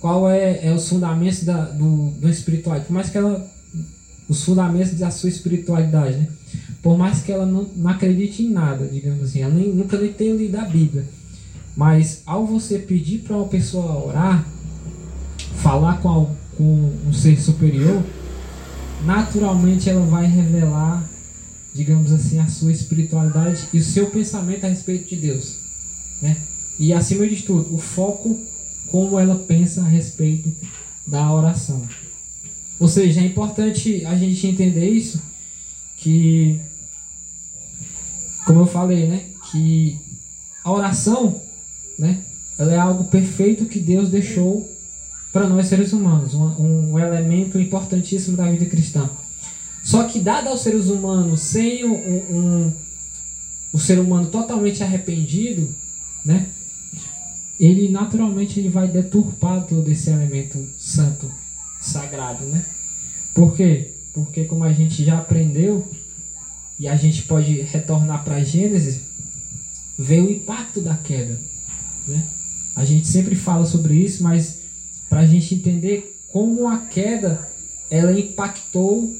qual 0.00 0.28
é, 0.30 0.66
é 0.66 0.72
os 0.72 0.88
fundamentos 0.88 1.44
da, 1.44 1.66
do, 1.66 2.10
do 2.12 2.28
espiritual. 2.28 2.80
Por 2.80 2.92
mais 2.92 3.10
que 3.10 3.18
ela. 3.18 3.48
Os 4.28 4.44
fundamentos 4.44 4.94
da 4.94 5.10
sua 5.10 5.28
espiritualidade, 5.28 6.16
né? 6.16 6.28
Por 6.82 6.96
mais 6.96 7.20
que 7.20 7.32
ela 7.32 7.44
não, 7.44 7.64
não 7.76 7.90
acredite 7.90 8.44
em 8.44 8.50
nada, 8.50 8.86
digamos 8.86 9.24
assim, 9.24 9.40
ela 9.42 9.52
nem, 9.52 9.74
nunca 9.74 9.98
nem 9.98 10.12
tenha 10.12 10.34
lido 10.34 10.56
a 10.56 10.64
Bíblia. 10.64 11.04
Mas 11.76 12.22
ao 12.24 12.46
você 12.46 12.78
pedir 12.78 13.18
para 13.18 13.36
uma 13.36 13.48
pessoa 13.48 14.06
orar, 14.06 14.46
falar 15.56 16.00
com, 16.00 16.34
com 16.56 16.92
um 17.08 17.12
ser 17.12 17.40
superior, 17.40 18.02
naturalmente 19.04 19.90
ela 19.90 20.06
vai 20.06 20.26
revelar, 20.26 21.04
digamos 21.74 22.12
assim, 22.12 22.38
a 22.38 22.46
sua 22.46 22.72
espiritualidade 22.72 23.68
e 23.72 23.78
o 23.78 23.84
seu 23.84 24.06
pensamento 24.10 24.64
a 24.64 24.68
respeito 24.68 25.08
de 25.08 25.16
Deus. 25.16 25.56
Né? 26.22 26.36
E 26.78 26.92
acima 26.92 27.26
de 27.26 27.42
tudo, 27.42 27.74
o 27.74 27.78
foco 27.78 28.38
como 28.90 29.18
ela 29.18 29.36
pensa 29.36 29.82
a 29.82 29.88
respeito 29.88 30.50
da 31.06 31.32
oração. 31.32 31.86
Ou 32.78 32.88
seja, 32.88 33.20
é 33.20 33.24
importante 33.24 34.04
a 34.06 34.16
gente 34.16 34.46
entender 34.46 34.88
isso, 34.88 35.20
que, 35.98 36.58
como 38.46 38.60
eu 38.60 38.66
falei, 38.66 39.06
né, 39.06 39.24
que 39.50 39.98
a 40.64 40.72
oração, 40.72 41.40
né, 41.98 42.22
ela 42.58 42.72
é 42.72 42.78
algo 42.78 43.04
perfeito 43.04 43.66
que 43.66 43.78
Deus 43.78 44.08
deixou 44.08 44.68
para 45.32 45.48
nós 45.48 45.66
seres 45.66 45.92
humanos, 45.92 46.34
um, 46.34 46.92
um, 46.92 46.98
elemento 46.98 47.58
importantíssimo 47.58 48.36
da 48.36 48.50
vida 48.50 48.66
cristã. 48.66 49.08
Só 49.82 50.04
que 50.04 50.18
dado 50.18 50.48
aos 50.48 50.60
seres 50.60 50.86
humanos 50.86 51.40
sem 51.40 51.84
um, 51.84 51.94
um, 51.94 52.72
o 53.72 53.78
ser 53.78 53.98
humano 53.98 54.26
totalmente 54.28 54.82
arrependido, 54.82 55.68
né, 56.24 56.46
ele 57.60 57.90
naturalmente 57.90 58.58
ele 58.58 58.70
vai 58.70 58.88
deturpar 58.88 59.66
todo 59.66 59.90
esse 59.90 60.08
elemento 60.08 60.66
santo, 60.78 61.30
sagrado, 61.78 62.46
né? 62.46 62.64
Por 63.34 63.54
quê? 63.54 63.90
Porque 64.14 64.44
como 64.44 64.64
a 64.64 64.72
gente 64.72 65.04
já 65.04 65.18
aprendeu 65.18 65.86
e 66.78 66.88
a 66.88 66.96
gente 66.96 67.24
pode 67.24 67.60
retornar 67.60 68.24
para 68.24 68.42
Gênesis, 68.42 69.02
vê 69.98 70.20
o 70.20 70.30
impacto 70.30 70.80
da 70.80 70.94
queda, 70.96 71.38
né? 72.08 72.26
A 72.74 72.84
gente 72.86 73.06
sempre 73.06 73.34
fala 73.34 73.66
sobre 73.66 73.94
isso, 73.94 74.22
mas 74.22 74.60
para 75.10 75.20
a 75.20 75.26
gente 75.26 75.54
entender 75.54 76.18
como 76.32 76.66
a 76.66 76.78
queda 76.78 77.46
ela 77.90 78.18
impactou 78.18 79.14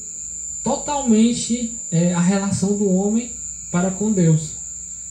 totalmente 0.65 1.77
é, 1.91 2.15
a 2.15 2.21
relação 2.21 2.79
do 2.79 2.89
homem 2.89 3.33
para 3.71 3.91
com 3.91 4.11
Deus. 4.13 4.53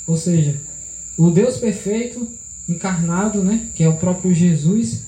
Ou 0.07 0.17
seja, 0.17 0.59
o 1.15 1.29
Deus 1.29 1.57
perfeito 1.57 2.38
encarnado, 2.69 3.43
né, 3.43 3.67
que 3.73 3.83
é 3.83 3.89
o 3.89 3.97
próprio 3.97 4.33
Jesus, 4.33 5.03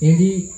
ele 0.00 0.52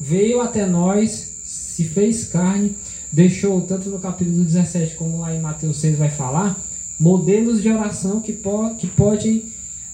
veio 0.00 0.40
até 0.40 0.66
nós, 0.66 1.34
se 1.44 1.84
fez 1.84 2.24
carne, 2.26 2.74
deixou, 3.12 3.60
tanto 3.60 3.90
no 3.90 3.98
capítulo 3.98 4.42
17 4.42 4.96
como 4.96 5.20
lá 5.20 5.34
em 5.34 5.40
Mateus 5.40 5.76
6 5.76 5.98
vai 5.98 6.10
falar, 6.10 6.58
modelos 6.98 7.62
de 7.62 7.68
oração 7.70 8.20
que, 8.20 8.32
po 8.32 8.74
que 8.76 8.86
podem 8.86 9.44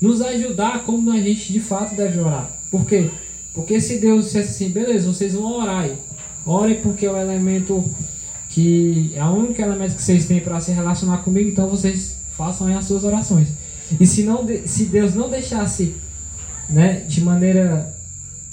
nos 0.00 0.20
ajudar 0.20 0.84
como 0.84 1.10
a 1.10 1.16
gente 1.16 1.52
de 1.52 1.60
fato 1.60 1.94
deve 1.94 2.20
orar. 2.20 2.50
Por 2.70 2.86
quê? 2.86 3.10
Porque 3.52 3.80
se 3.80 3.98
Deus 3.98 4.26
dissesse 4.26 4.50
assim, 4.50 4.72
beleza, 4.72 5.06
vocês 5.06 5.34
vão 5.34 5.60
orar 5.60 5.84
aí. 5.84 5.96
Orem 6.46 6.80
porque 6.80 7.06
é 7.06 7.10
o 7.10 7.16
elemento 7.16 7.84
que 8.50 9.12
é 9.14 9.24
o 9.24 9.30
único 9.30 9.60
elemento 9.60 9.96
que 9.96 10.02
vocês 10.02 10.26
têm 10.26 10.40
para 10.40 10.60
se 10.60 10.70
relacionar 10.70 11.18
comigo, 11.18 11.48
então 11.48 11.68
vocês 11.68 12.16
façam 12.36 12.66
aí 12.66 12.74
as 12.74 12.84
suas 12.84 13.02
orações. 13.02 13.48
E 14.00 14.06
se, 14.06 14.22
não, 14.22 14.46
se 14.66 14.86
Deus 14.86 15.14
não 15.14 15.28
deixasse 15.28 15.94
né, 16.68 17.00
de 17.06 17.20
maneira 17.20 17.94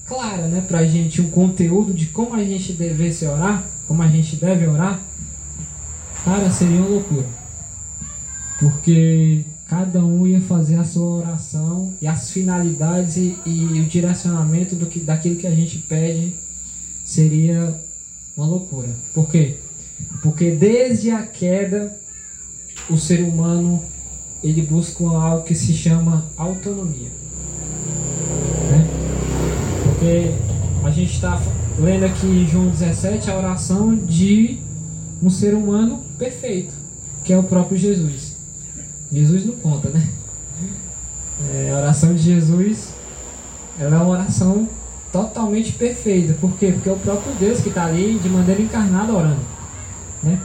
clara 0.05 0.47
né, 0.47 0.61
para 0.67 0.79
a 0.79 0.85
gente 0.85 1.21
um 1.21 1.29
conteúdo 1.29 1.93
de 1.93 2.07
como 2.07 2.33
a 2.33 2.43
gente 2.43 2.73
devesse 2.73 3.25
orar, 3.25 3.65
como 3.87 4.01
a 4.01 4.07
gente 4.07 4.35
deve 4.35 4.67
orar, 4.67 5.01
cara, 6.23 6.51
seria 6.51 6.77
uma 6.77 6.89
loucura. 6.89 7.25
Porque 8.59 9.43
cada 9.67 10.03
um 10.03 10.27
ia 10.27 10.41
fazer 10.41 10.75
a 10.75 10.83
sua 10.83 11.19
oração 11.19 11.93
e 12.01 12.07
as 12.07 12.29
finalidades 12.29 13.15
e, 13.15 13.37
e 13.45 13.81
o 13.81 13.85
direcionamento 13.85 14.75
do 14.75 14.85
que, 14.85 14.99
daquilo 14.99 15.37
que 15.37 15.47
a 15.47 15.55
gente 15.55 15.77
pede 15.77 16.35
seria 17.05 17.73
uma 18.35 18.45
loucura. 18.45 18.89
Por 19.13 19.29
quê? 19.29 19.55
Porque 20.21 20.51
desde 20.51 21.11
a 21.11 21.25
queda 21.25 21.97
o 22.89 22.97
ser 22.97 23.21
humano 23.21 23.83
ele 24.43 24.61
busca 24.61 25.03
algo 25.03 25.43
que 25.43 25.55
se 25.55 25.73
chama 25.73 26.25
autonomia. 26.37 27.09
Né? 28.69 28.87
Porque 29.83 30.31
a 30.83 30.91
gente 30.91 31.13
está 31.13 31.41
lendo 31.79 32.05
aqui 32.05 32.25
em 32.25 32.47
João 32.47 32.69
17 32.69 33.29
a 33.29 33.37
oração 33.37 33.95
de 33.95 34.59
um 35.21 35.29
ser 35.29 35.53
humano 35.53 36.03
perfeito, 36.17 36.73
que 37.23 37.31
é 37.31 37.37
o 37.37 37.43
próprio 37.43 37.77
Jesus. 37.77 38.37
Jesus 39.11 39.45
não 39.45 39.55
conta, 39.55 39.89
né? 39.89 40.07
É, 41.53 41.71
a 41.71 41.77
oração 41.77 42.13
de 42.13 42.21
Jesus 42.21 42.89
ela 43.79 43.95
é 43.95 43.99
uma 43.99 44.09
oração 44.09 44.67
totalmente 45.11 45.73
perfeita. 45.73 46.33
Por 46.39 46.51
quê? 46.57 46.71
Porque 46.71 46.89
é 46.89 46.93
o 46.93 46.97
próprio 46.97 47.33
Deus 47.35 47.59
que 47.59 47.69
está 47.69 47.85
ali 47.85 48.19
de 48.19 48.29
maneira 48.29 48.61
encarnada 48.61 49.11
orando. 49.11 49.41
Né? 50.21 50.39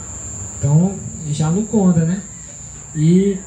Então 0.58 0.94
já 1.30 1.50
não 1.50 1.64
conta, 1.64 2.04
né? 2.04 2.22
E 2.94 3.38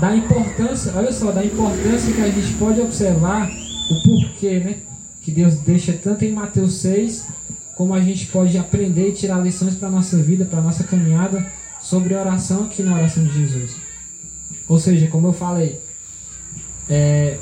da 0.00 0.14
importância, 0.14 0.92
olha 0.94 1.12
só, 1.12 1.32
da 1.32 1.44
importância 1.44 2.12
que 2.12 2.20
a 2.20 2.30
gente 2.30 2.54
pode 2.54 2.80
observar 2.80 3.50
o 3.90 4.02
porquê, 4.02 4.60
né? 4.60 4.76
Que 5.20 5.30
Deus 5.30 5.56
deixa 5.56 5.92
tanto 5.92 6.24
em 6.24 6.32
Mateus 6.32 6.74
6, 6.74 7.26
como 7.74 7.94
a 7.94 8.00
gente 8.00 8.26
pode 8.26 8.56
aprender 8.56 9.08
e 9.08 9.12
tirar 9.12 9.42
lições 9.42 9.74
para 9.74 9.88
a 9.88 9.90
nossa 9.90 10.16
vida, 10.16 10.44
para 10.44 10.60
a 10.60 10.62
nossa 10.62 10.84
caminhada 10.84 11.44
sobre 11.80 12.14
oração 12.14 12.64
aqui 12.64 12.82
na 12.82 12.94
oração 12.94 13.24
de 13.24 13.32
Jesus. 13.32 13.72
Ou 14.68 14.78
seja, 14.78 15.08
como 15.08 15.28
eu 15.28 15.32
falei, 15.32 15.80
é, 16.88 17.38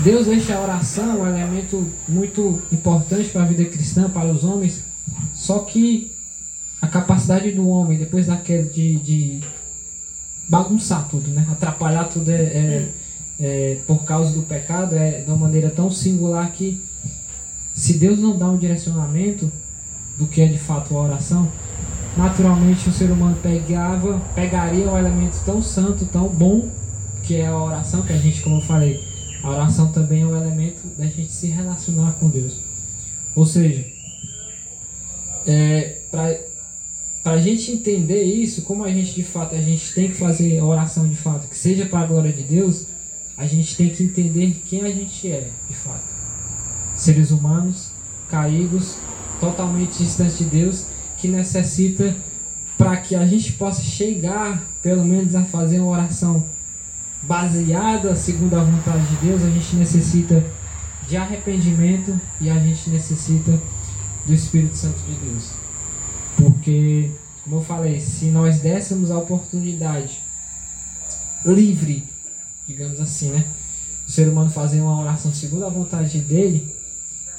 Deus 0.00 0.26
deixa 0.26 0.54
a 0.54 0.60
oração 0.60 1.20
um 1.20 1.26
elemento 1.26 1.86
muito 2.08 2.60
importante 2.72 3.28
para 3.28 3.42
a 3.42 3.46
vida 3.46 3.64
cristã, 3.66 4.08
para 4.08 4.30
os 4.30 4.44
homens, 4.44 4.82
só 5.34 5.60
que 5.60 6.12
a 6.80 6.86
capacidade 6.86 7.52
do 7.52 7.68
homem, 7.68 7.98
depois 7.98 8.26
daquela 8.26 8.62
de, 8.62 8.96
de 8.96 9.40
bagunçar 10.50 11.06
tudo, 11.08 11.30
né? 11.30 11.46
atrapalhar 11.48 12.04
tudo 12.04 12.28
é, 12.28 12.34
é, 12.34 12.88
é, 13.38 13.78
por 13.86 14.04
causa 14.04 14.32
do 14.32 14.42
pecado, 14.42 14.96
é 14.96 15.20
de 15.20 15.30
uma 15.30 15.36
maneira 15.36 15.70
tão 15.70 15.88
singular 15.92 16.50
que 16.50 16.82
se 17.72 17.94
Deus 17.94 18.18
não 18.18 18.36
dá 18.36 18.50
um 18.50 18.58
direcionamento 18.58 19.50
do 20.18 20.26
que 20.26 20.42
é 20.42 20.48
de 20.48 20.58
fato 20.58 20.96
a 20.96 21.02
oração, 21.02 21.48
naturalmente 22.16 22.88
o 22.88 22.92
ser 22.92 23.12
humano 23.12 23.36
pegava, 23.40 24.20
pegaria 24.34 24.90
um 24.90 24.98
elemento 24.98 25.40
tão 25.46 25.62
santo, 25.62 26.04
tão 26.06 26.28
bom, 26.28 26.68
que 27.22 27.36
é 27.36 27.46
a 27.46 27.56
oração, 27.56 28.02
que 28.02 28.12
a 28.12 28.18
gente, 28.18 28.42
como 28.42 28.56
eu 28.56 28.60
falei, 28.60 29.04
a 29.44 29.50
oração 29.50 29.92
também 29.92 30.22
é 30.22 30.26
um 30.26 30.36
elemento 30.36 30.82
da 30.98 31.06
gente 31.06 31.30
se 31.30 31.46
relacionar 31.46 32.12
com 32.14 32.28
Deus. 32.28 32.58
Ou 33.36 33.46
seja, 33.46 33.86
é, 35.46 36.00
para 36.10 36.49
a 37.24 37.36
gente 37.36 37.72
entender 37.72 38.22
isso, 38.22 38.62
como 38.62 38.84
a 38.84 38.90
gente 38.90 39.14
de 39.14 39.22
fato 39.22 39.54
a 39.54 39.60
gente 39.60 39.92
tem 39.92 40.08
que 40.08 40.14
fazer 40.14 40.62
oração 40.62 41.06
de 41.06 41.16
fato, 41.16 41.48
que 41.48 41.56
seja 41.56 41.86
para 41.86 42.00
a 42.00 42.06
glória 42.06 42.32
de 42.32 42.42
Deus, 42.42 42.86
a 43.36 43.46
gente 43.46 43.76
tem 43.76 43.90
que 43.90 44.02
entender 44.02 44.62
quem 44.66 44.82
a 44.82 44.90
gente 44.90 45.30
é 45.30 45.50
de 45.68 45.76
fato. 45.76 46.08
Seres 46.96 47.30
humanos, 47.30 47.90
caídos, 48.28 48.96
totalmente 49.38 50.02
distantes 50.02 50.38
de 50.38 50.44
Deus, 50.44 50.86
que 51.18 51.28
necessita 51.28 52.16
para 52.76 52.96
que 52.96 53.14
a 53.14 53.26
gente 53.26 53.52
possa 53.52 53.82
chegar, 53.82 54.62
pelo 54.82 55.04
menos, 55.04 55.34
a 55.34 55.42
fazer 55.42 55.80
uma 55.80 55.90
oração 55.90 56.44
baseada 57.22 58.16
segundo 58.16 58.54
a 58.54 58.64
vontade 58.64 59.06
de 59.06 59.26
Deus, 59.26 59.42
a 59.42 59.50
gente 59.50 59.76
necessita 59.76 60.42
de 61.06 61.16
arrependimento 61.16 62.18
e 62.40 62.48
a 62.48 62.58
gente 62.58 62.88
necessita 62.88 63.60
do 64.26 64.32
Espírito 64.32 64.76
Santo 64.76 64.98
de 65.02 65.12
Deus. 65.26 65.59
Porque, 66.40 67.10
como 67.44 67.56
eu 67.56 67.62
falei, 67.62 68.00
se 68.00 68.26
nós 68.26 68.60
dessemos 68.60 69.10
a 69.10 69.18
oportunidade 69.18 70.22
livre, 71.44 72.04
digamos 72.66 72.98
assim, 72.98 73.30
né? 73.30 73.46
O 74.08 74.10
ser 74.10 74.28
humano 74.28 74.50
fazer 74.50 74.80
uma 74.80 75.00
oração 75.00 75.32
segundo 75.32 75.66
a 75.66 75.68
vontade 75.68 76.18
dele, 76.20 76.66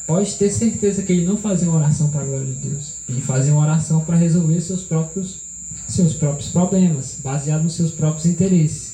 pode 0.06 0.36
ter 0.36 0.52
certeza 0.52 1.02
que 1.02 1.12
ele 1.12 1.26
não 1.26 1.36
fazia 1.36 1.68
uma 1.68 1.80
oração 1.80 2.10
para 2.10 2.22
a 2.22 2.26
glória 2.26 2.46
de 2.46 2.70
Deus. 2.70 2.96
Ele 3.10 3.22
fazia 3.22 3.54
uma 3.54 3.64
oração 3.64 4.06
para 4.06 4.16
resolver 4.16 4.62
seus 4.62 4.84
próprios, 4.84 5.42
seus 5.88 6.14
próprios 6.14 6.50
problemas, 6.50 7.18
baseado 7.24 7.64
nos 7.64 7.74
seus 7.74 7.92
próprios 7.92 8.26
interesses. 8.26 8.94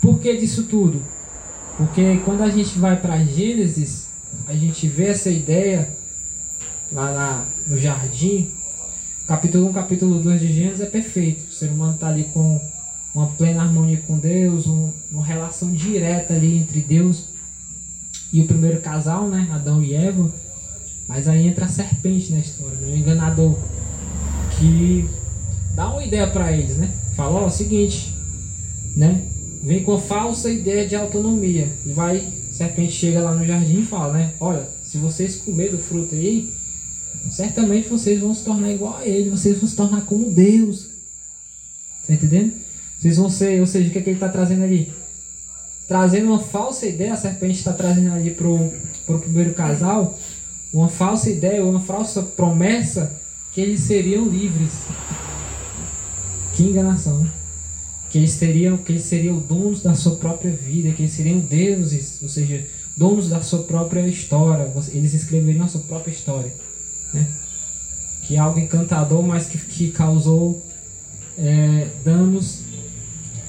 Por 0.00 0.18
que 0.20 0.36
disso 0.36 0.64
tudo? 0.64 1.02
Porque 1.76 2.18
quando 2.24 2.42
a 2.42 2.50
gente 2.50 2.78
vai 2.78 3.00
para 3.00 3.24
Gênesis, 3.24 4.08
a 4.46 4.54
gente 4.54 4.86
vê 4.86 5.08
essa 5.08 5.30
ideia 5.30 5.90
lá 6.92 7.46
no 7.66 7.76
jardim. 7.76 8.50
Capítulo 9.30 9.68
1, 9.68 9.72
capítulo 9.74 10.20
2 10.20 10.40
de 10.40 10.52
Gênesis 10.52 10.80
é 10.80 10.86
perfeito. 10.86 11.44
O 11.48 11.52
ser 11.52 11.70
humano 11.70 11.94
está 11.94 12.08
ali 12.08 12.24
com 12.34 12.60
uma 13.14 13.28
plena 13.28 13.62
harmonia 13.62 14.02
com 14.04 14.18
Deus, 14.18 14.66
um, 14.66 14.90
uma 15.08 15.24
relação 15.24 15.70
direta 15.70 16.34
ali 16.34 16.58
entre 16.58 16.80
Deus 16.80 17.26
e 18.32 18.40
o 18.40 18.46
primeiro 18.48 18.80
casal, 18.80 19.28
né? 19.28 19.48
Adão 19.52 19.84
e 19.84 19.94
Eva. 19.94 20.28
Mas 21.06 21.28
aí 21.28 21.46
entra 21.46 21.66
a 21.66 21.68
serpente 21.68 22.32
na 22.32 22.40
história, 22.40 22.76
né? 22.78 22.92
o 22.92 22.96
enganador, 22.96 23.56
que 24.58 25.08
dá 25.76 25.92
uma 25.92 26.02
ideia 26.02 26.26
para 26.26 26.50
eles, 26.50 26.78
né? 26.78 26.90
Fala, 27.14 27.42
ó, 27.42 27.46
o 27.46 27.50
seguinte, 27.50 28.12
né? 28.96 29.22
vem 29.62 29.84
com 29.84 29.94
a 29.94 30.00
falsa 30.00 30.50
ideia 30.50 30.88
de 30.88 30.96
autonomia. 30.96 31.68
E 31.86 31.92
vai, 31.92 32.26
serpente 32.50 32.94
chega 32.94 33.20
lá 33.20 33.32
no 33.32 33.46
jardim 33.46 33.78
e 33.78 33.86
fala, 33.86 34.12
né? 34.12 34.32
Olha, 34.40 34.68
se 34.82 34.98
vocês 34.98 35.36
comer 35.36 35.70
do 35.70 35.78
fruto 35.78 36.16
aí, 36.16 36.52
certamente 37.30 37.88
vocês 37.88 38.20
vão 38.20 38.34
se 38.34 38.44
tornar 38.44 38.70
igual 38.72 38.96
a 38.96 39.06
ele, 39.06 39.30
vocês 39.30 39.58
vão 39.58 39.68
se 39.68 39.76
tornar 39.76 40.02
como 40.02 40.30
Deus. 40.30 40.88
Tá 42.06 42.14
entendendo? 42.14 42.54
Vocês 42.98 43.16
vão 43.16 43.30
ser, 43.30 43.60
ou 43.60 43.66
seja, 43.66 43.88
o 43.88 43.92
que, 43.92 43.98
é 43.98 44.02
que 44.02 44.10
ele 44.10 44.16
está 44.16 44.28
trazendo 44.28 44.64
ali? 44.64 44.92
Trazendo 45.88 46.26
uma 46.26 46.38
falsa 46.38 46.86
ideia, 46.86 47.14
a 47.14 47.16
serpente 47.16 47.58
está 47.58 47.72
trazendo 47.72 48.12
ali 48.14 48.30
pro, 48.30 48.72
pro 49.06 49.18
primeiro 49.18 49.54
casal, 49.54 50.18
uma 50.72 50.88
falsa 50.88 51.30
ideia, 51.30 51.64
uma 51.64 51.80
falsa 51.80 52.22
promessa 52.22 53.18
que 53.52 53.60
eles 53.60 53.80
seriam 53.80 54.28
livres. 54.28 54.72
Que 56.54 56.64
enganação, 56.64 57.20
né? 57.20 57.30
que 58.10 58.18
eles 58.18 58.36
teriam, 58.36 58.76
que 58.76 58.92
eles 58.92 59.04
seriam 59.04 59.38
donos 59.38 59.82
da 59.82 59.94
sua 59.94 60.16
própria 60.16 60.50
vida, 60.50 60.90
que 60.90 61.02
eles 61.02 61.12
seriam 61.12 61.38
deuses, 61.38 62.18
ou 62.20 62.28
seja, 62.28 62.66
donos 62.96 63.28
da 63.28 63.40
sua 63.40 63.62
própria 63.62 64.06
história. 64.06 64.70
Eles 64.92 65.14
escreveriam 65.14 65.64
a 65.64 65.68
sua 65.68 65.80
própria 65.82 66.12
história, 66.12 66.52
né? 67.12 67.26
Que 68.22 68.36
é 68.36 68.38
algo 68.38 68.58
encantador, 68.58 69.22
mas 69.22 69.46
que, 69.46 69.58
que 69.58 69.90
causou 69.90 70.62
é, 71.38 71.88
danos 72.04 72.62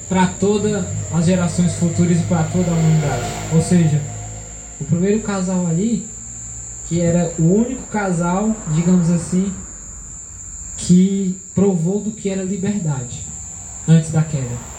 para 0.08 0.26
todas 0.26 0.84
as 1.12 1.24
gerações 1.24 1.74
futuras 1.74 2.20
e 2.20 2.22
para 2.24 2.44
toda 2.44 2.70
a 2.70 2.74
humanidade. 2.74 3.26
Ou 3.54 3.62
seja, 3.62 4.02
o 4.80 4.84
primeiro 4.84 5.20
casal 5.20 5.66
ali, 5.66 6.06
que 6.88 7.00
era 7.00 7.32
o 7.38 7.42
único 7.42 7.82
casal, 7.84 8.54
digamos 8.74 9.10
assim, 9.10 9.52
que 10.76 11.38
provou 11.54 12.00
do 12.00 12.10
que 12.10 12.28
era 12.28 12.42
liberdade 12.42 13.24
antes 13.86 14.10
da 14.10 14.22
queda. 14.22 14.72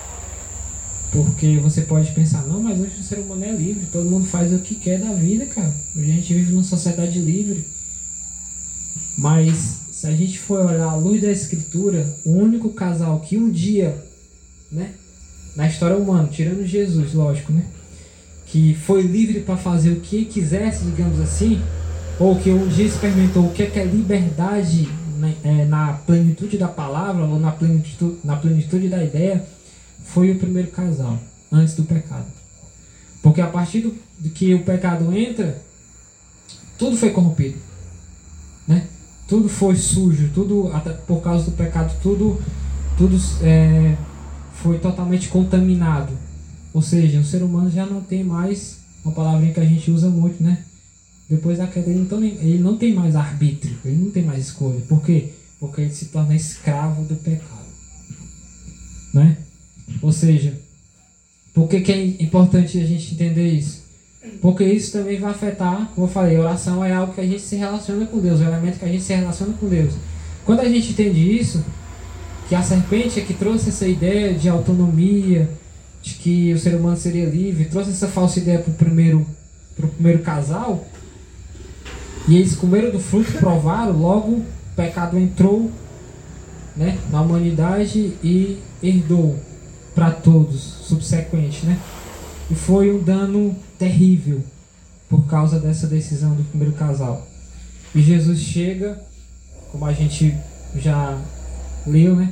Porque 1.11 1.57
você 1.57 1.81
pode 1.81 2.11
pensar, 2.11 2.41
não, 2.47 2.61
mas 2.61 2.79
hoje 2.79 2.99
o 2.99 3.03
ser 3.03 3.19
humano 3.19 3.45
é 3.45 3.51
livre, 3.51 3.85
todo 3.91 4.09
mundo 4.09 4.25
faz 4.25 4.51
o 4.51 4.59
que 4.59 4.75
quer 4.75 4.99
da 4.99 5.13
vida, 5.13 5.45
cara. 5.45 5.73
Hoje 5.95 6.11
a 6.11 6.15
gente 6.15 6.33
vive 6.33 6.51
numa 6.51 6.63
sociedade 6.63 7.19
livre. 7.19 7.65
Mas 9.17 9.83
se 9.91 10.07
a 10.07 10.11
gente 10.11 10.39
for 10.39 10.65
olhar 10.65 10.89
a 10.89 10.95
luz 10.95 11.21
da 11.21 11.31
escritura, 11.31 12.05
o 12.25 12.31
único 12.31 12.69
casal 12.69 13.19
que 13.19 13.37
um 13.37 13.49
dia, 13.49 13.95
né, 14.71 14.91
na 15.55 15.67
história 15.67 15.95
humana, 15.95 16.27
tirando 16.27 16.65
Jesus, 16.65 17.13
lógico, 17.13 17.53
né, 17.53 17.65
que 18.47 18.73
foi 18.73 19.01
livre 19.01 19.41
para 19.41 19.57
fazer 19.57 19.91
o 19.91 19.99
que 19.99 20.25
quisesse, 20.25 20.85
digamos 20.85 21.19
assim, 21.19 21.61
ou 22.19 22.39
que 22.39 22.49
um 22.49 22.67
dia 22.67 22.85
experimentou 22.85 23.47
o 23.47 23.53
que 23.53 23.63
é, 23.63 23.71
é 23.79 23.85
liberdade 23.85 24.89
na, 25.17 25.29
é, 25.43 25.65
na 25.65 25.93
plenitude 25.93 26.57
da 26.57 26.67
palavra 26.67 27.25
ou 27.25 27.39
na 27.39 27.51
plenitude, 27.51 28.17
na 28.23 28.35
plenitude 28.35 28.89
da 28.89 29.03
ideia 29.03 29.45
foi 30.03 30.31
o 30.31 30.37
primeiro 30.37 30.69
casal, 30.69 31.17
antes 31.51 31.75
do 31.75 31.83
pecado. 31.83 32.27
Porque 33.21 33.39
a 33.39 33.47
partir 33.47 33.81
do 34.19 34.29
que 34.29 34.53
o 34.53 34.63
pecado 34.63 35.15
entra, 35.15 35.61
tudo 36.77 36.97
foi 36.97 37.11
corrompido. 37.11 37.57
Né? 38.67 38.85
Tudo 39.27 39.47
foi 39.49 39.75
sujo, 39.75 40.29
tudo 40.33 40.69
por 41.07 41.21
causa 41.21 41.45
do 41.45 41.51
pecado, 41.51 41.93
tudo, 42.01 42.39
tudo 42.97 43.17
é, 43.41 43.95
foi 44.55 44.79
totalmente 44.79 45.29
contaminado. 45.29 46.13
Ou 46.73 46.81
seja, 46.81 47.19
o 47.19 47.23
ser 47.23 47.43
humano 47.43 47.69
já 47.69 47.85
não 47.85 48.01
tem 48.01 48.23
mais 48.23 48.79
uma 49.03 49.13
palavrinha 49.13 49.53
que 49.53 49.59
a 49.59 49.65
gente 49.65 49.91
usa 49.91 50.09
muito, 50.09 50.41
né? 50.41 50.63
Depois 51.29 51.57
da 51.57 51.67
queda, 51.67 51.89
ele 51.89 52.05
tem, 52.05 52.23
ele 52.25 52.59
não 52.59 52.77
tem 52.77 52.93
mais 52.93 53.15
arbítrio, 53.15 53.77
ele 53.85 54.03
não 54.03 54.11
tem 54.11 54.23
mais 54.23 54.47
escolha. 54.47 54.81
Por 54.81 55.01
quê? 55.01 55.33
Porque 55.59 55.81
ele 55.81 55.93
se 55.93 56.05
torna 56.05 56.35
escravo 56.35 57.03
do 57.05 57.15
pecado. 57.15 57.63
Né? 59.13 59.37
Ou 60.01 60.11
seja, 60.11 60.59
por 61.53 61.67
que, 61.67 61.81
que 61.81 61.91
é 61.91 62.05
importante 62.23 62.79
a 62.79 62.85
gente 62.85 63.13
entender 63.13 63.53
isso? 63.53 63.82
Porque 64.41 64.63
isso 64.63 64.91
também 64.91 65.19
vai 65.19 65.31
afetar, 65.31 65.91
como 65.93 66.07
eu 66.07 66.11
falei, 66.11 66.37
oração 66.37 66.83
é 66.83 66.93
algo 66.93 67.13
que 67.13 67.21
a 67.21 67.25
gente 67.25 67.41
se 67.41 67.55
relaciona 67.55 68.05
com 68.05 68.19
Deus, 68.19 68.39
é 68.39 68.45
um 68.45 68.47
elemento 68.47 68.79
que 68.79 68.85
a 68.85 68.87
gente 68.87 69.03
se 69.03 69.13
relaciona 69.13 69.53
com 69.53 69.67
Deus. 69.67 69.93
Quando 70.45 70.61
a 70.61 70.69
gente 70.69 70.91
entende 70.91 71.39
isso, 71.39 71.63
que 72.47 72.55
a 72.55 72.61
serpente 72.61 73.19
é 73.19 73.23
que 73.23 73.33
trouxe 73.33 73.69
essa 73.69 73.87
ideia 73.87 74.33
de 74.33 74.47
autonomia, 74.47 75.49
de 76.01 76.15
que 76.15 76.53
o 76.53 76.59
ser 76.59 76.75
humano 76.75 76.97
seria 76.97 77.25
livre, 77.25 77.65
trouxe 77.65 77.91
essa 77.91 78.07
falsa 78.07 78.39
ideia 78.39 78.59
para 78.59 78.71
o 78.71 78.75
primeiro, 78.75 79.25
pro 79.75 79.87
primeiro 79.87 80.19
casal, 80.19 80.85
e 82.27 82.35
eles 82.35 82.55
comeram 82.55 82.91
do 82.91 82.99
fruto, 82.99 83.31
provaram, 83.33 83.97
logo 83.97 84.31
o 84.31 84.45
pecado 84.75 85.17
entrou 85.17 85.69
né, 86.75 86.97
na 87.11 87.21
humanidade 87.21 88.13
e 88.23 88.59
herdou 88.81 89.37
para 89.93 90.11
todos, 90.11 90.61
subsequente, 90.61 91.65
né? 91.65 91.77
E 92.53 92.55
foi 92.55 92.93
um 92.93 93.01
dano 93.01 93.55
terrível 93.79 94.43
por 95.09 95.25
causa 95.25 95.59
dessa 95.59 95.87
decisão 95.87 96.35
do 96.35 96.43
primeiro 96.43 96.75
casal. 96.75 97.27
E 97.95 97.99
Jesus 97.99 98.41
chega, 98.41 99.01
como 99.71 99.83
a 99.87 99.91
gente 99.91 100.37
já 100.75 101.19
leu, 101.87 102.15
né? 102.15 102.31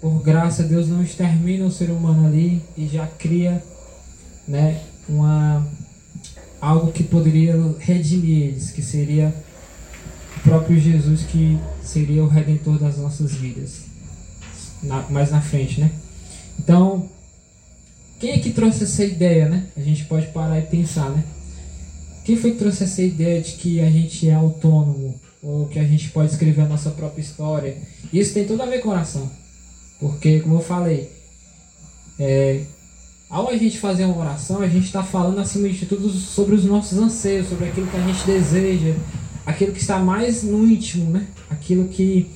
Por 0.00 0.22
graça, 0.22 0.62
Deus 0.62 0.88
não 0.88 1.02
extermina 1.02 1.66
o 1.66 1.70
ser 1.70 1.90
humano 1.90 2.28
ali 2.28 2.62
e 2.76 2.86
já 2.86 3.08
cria, 3.08 3.60
né, 4.46 4.80
uma 5.08 5.66
algo 6.60 6.92
que 6.92 7.02
poderia 7.02 7.56
redimir 7.80 8.50
eles, 8.50 8.70
que 8.70 8.82
seria 8.82 9.34
o 10.36 10.40
próprio 10.42 10.78
Jesus 10.78 11.22
que 11.22 11.58
seria 11.82 12.22
o 12.22 12.28
redentor 12.28 12.78
das 12.78 12.98
nossas 12.98 13.34
vidas. 13.34 13.82
Na, 14.80 15.02
mais 15.10 15.32
na 15.32 15.40
frente, 15.40 15.80
né? 15.80 15.90
Então, 16.56 17.08
quem 18.24 18.32
é 18.32 18.38
que 18.38 18.52
trouxe 18.52 18.84
essa 18.84 19.04
ideia, 19.04 19.50
né? 19.50 19.66
A 19.76 19.82
gente 19.82 20.06
pode 20.06 20.28
parar 20.28 20.58
e 20.58 20.62
pensar, 20.62 21.10
né? 21.10 21.22
Quem 22.24 22.38
foi 22.38 22.52
que 22.52 22.56
trouxe 22.56 22.84
essa 22.84 23.02
ideia 23.02 23.42
de 23.42 23.52
que 23.52 23.82
a 23.82 23.90
gente 23.90 24.26
é 24.26 24.32
autônomo 24.32 25.20
ou 25.42 25.66
que 25.66 25.78
a 25.78 25.84
gente 25.84 26.08
pode 26.08 26.30
escrever 26.30 26.62
a 26.62 26.66
nossa 26.66 26.88
própria 26.88 27.20
história? 27.20 27.76
Isso 28.10 28.32
tem 28.32 28.46
tudo 28.46 28.62
a 28.62 28.66
ver 28.66 28.78
com 28.78 28.88
oração, 28.88 29.30
porque 30.00 30.40
como 30.40 30.54
eu 30.54 30.62
falei, 30.62 31.10
é, 32.18 32.62
ao 33.28 33.50
a 33.50 33.58
gente 33.58 33.78
fazer 33.78 34.06
uma 34.06 34.16
oração, 34.16 34.62
a 34.62 34.68
gente 34.68 34.86
está 34.86 35.02
falando 35.02 35.38
acima 35.38 35.68
de 35.68 35.84
tudo 35.84 36.08
sobre 36.08 36.54
os 36.54 36.64
nossos 36.64 36.96
anseios, 36.96 37.46
sobre 37.50 37.68
aquilo 37.68 37.88
que 37.88 37.96
a 37.98 38.06
gente 38.06 38.24
deseja, 38.24 38.94
aquilo 39.44 39.72
que 39.72 39.82
está 39.82 39.98
mais 39.98 40.42
no 40.42 40.66
íntimo, 40.66 41.10
né? 41.10 41.26
Aquilo 41.50 41.88
que, 41.88 42.30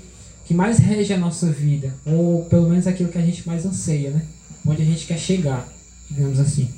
que 0.44 0.52
mais 0.52 0.76
rege 0.76 1.14
a 1.14 1.18
nossa 1.18 1.50
vida, 1.50 1.94
ou 2.04 2.44
pelo 2.44 2.68
menos 2.68 2.86
aquilo 2.86 3.08
que 3.08 3.16
a 3.16 3.24
gente 3.24 3.48
mais 3.48 3.64
anseia, 3.64 4.10
né? 4.10 4.22
Onde 4.66 4.82
a 4.82 4.84
gente 4.84 5.06
quer 5.06 5.18
chegar, 5.18 5.77
digamos 6.10 6.38
assim. 6.38 6.68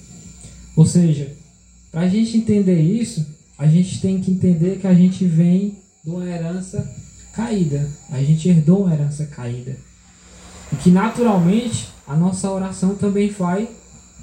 Ou 0.77 0.85
seja, 0.85 1.33
para 1.91 2.03
a 2.03 2.09
gente 2.09 2.37
entender 2.37 2.81
isso, 2.81 3.27
a 3.59 3.67
gente 3.67 4.01
tem 4.01 4.21
que 4.21 4.31
entender 4.31 4.79
que 4.79 4.87
a 4.87 4.95
gente 4.95 5.25
vem 5.27 5.77
de 6.05 6.11
uma 6.11 6.25
herança 6.25 6.89
caída. 7.33 7.89
A 8.11 8.23
gente 8.23 8.49
herdou 8.49 8.85
uma 8.85 8.95
herança 8.95 9.27
caída. 9.27 9.77
E 10.73 10.77
que 10.77 10.91
naturalmente 10.91 11.89
a 12.07 12.17
nossa 12.17 12.51
oração 12.51 12.95
também 12.95 13.29
vai 13.31 13.69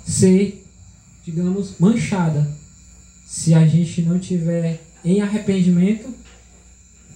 ser, 0.05 0.65
digamos, 1.23 1.73
manchada 1.79 2.47
se 3.25 3.53
a 3.53 3.67
gente 3.67 4.01
não 4.01 4.17
tiver 4.17 4.81
em 5.03 5.21
arrependimento 5.21 6.13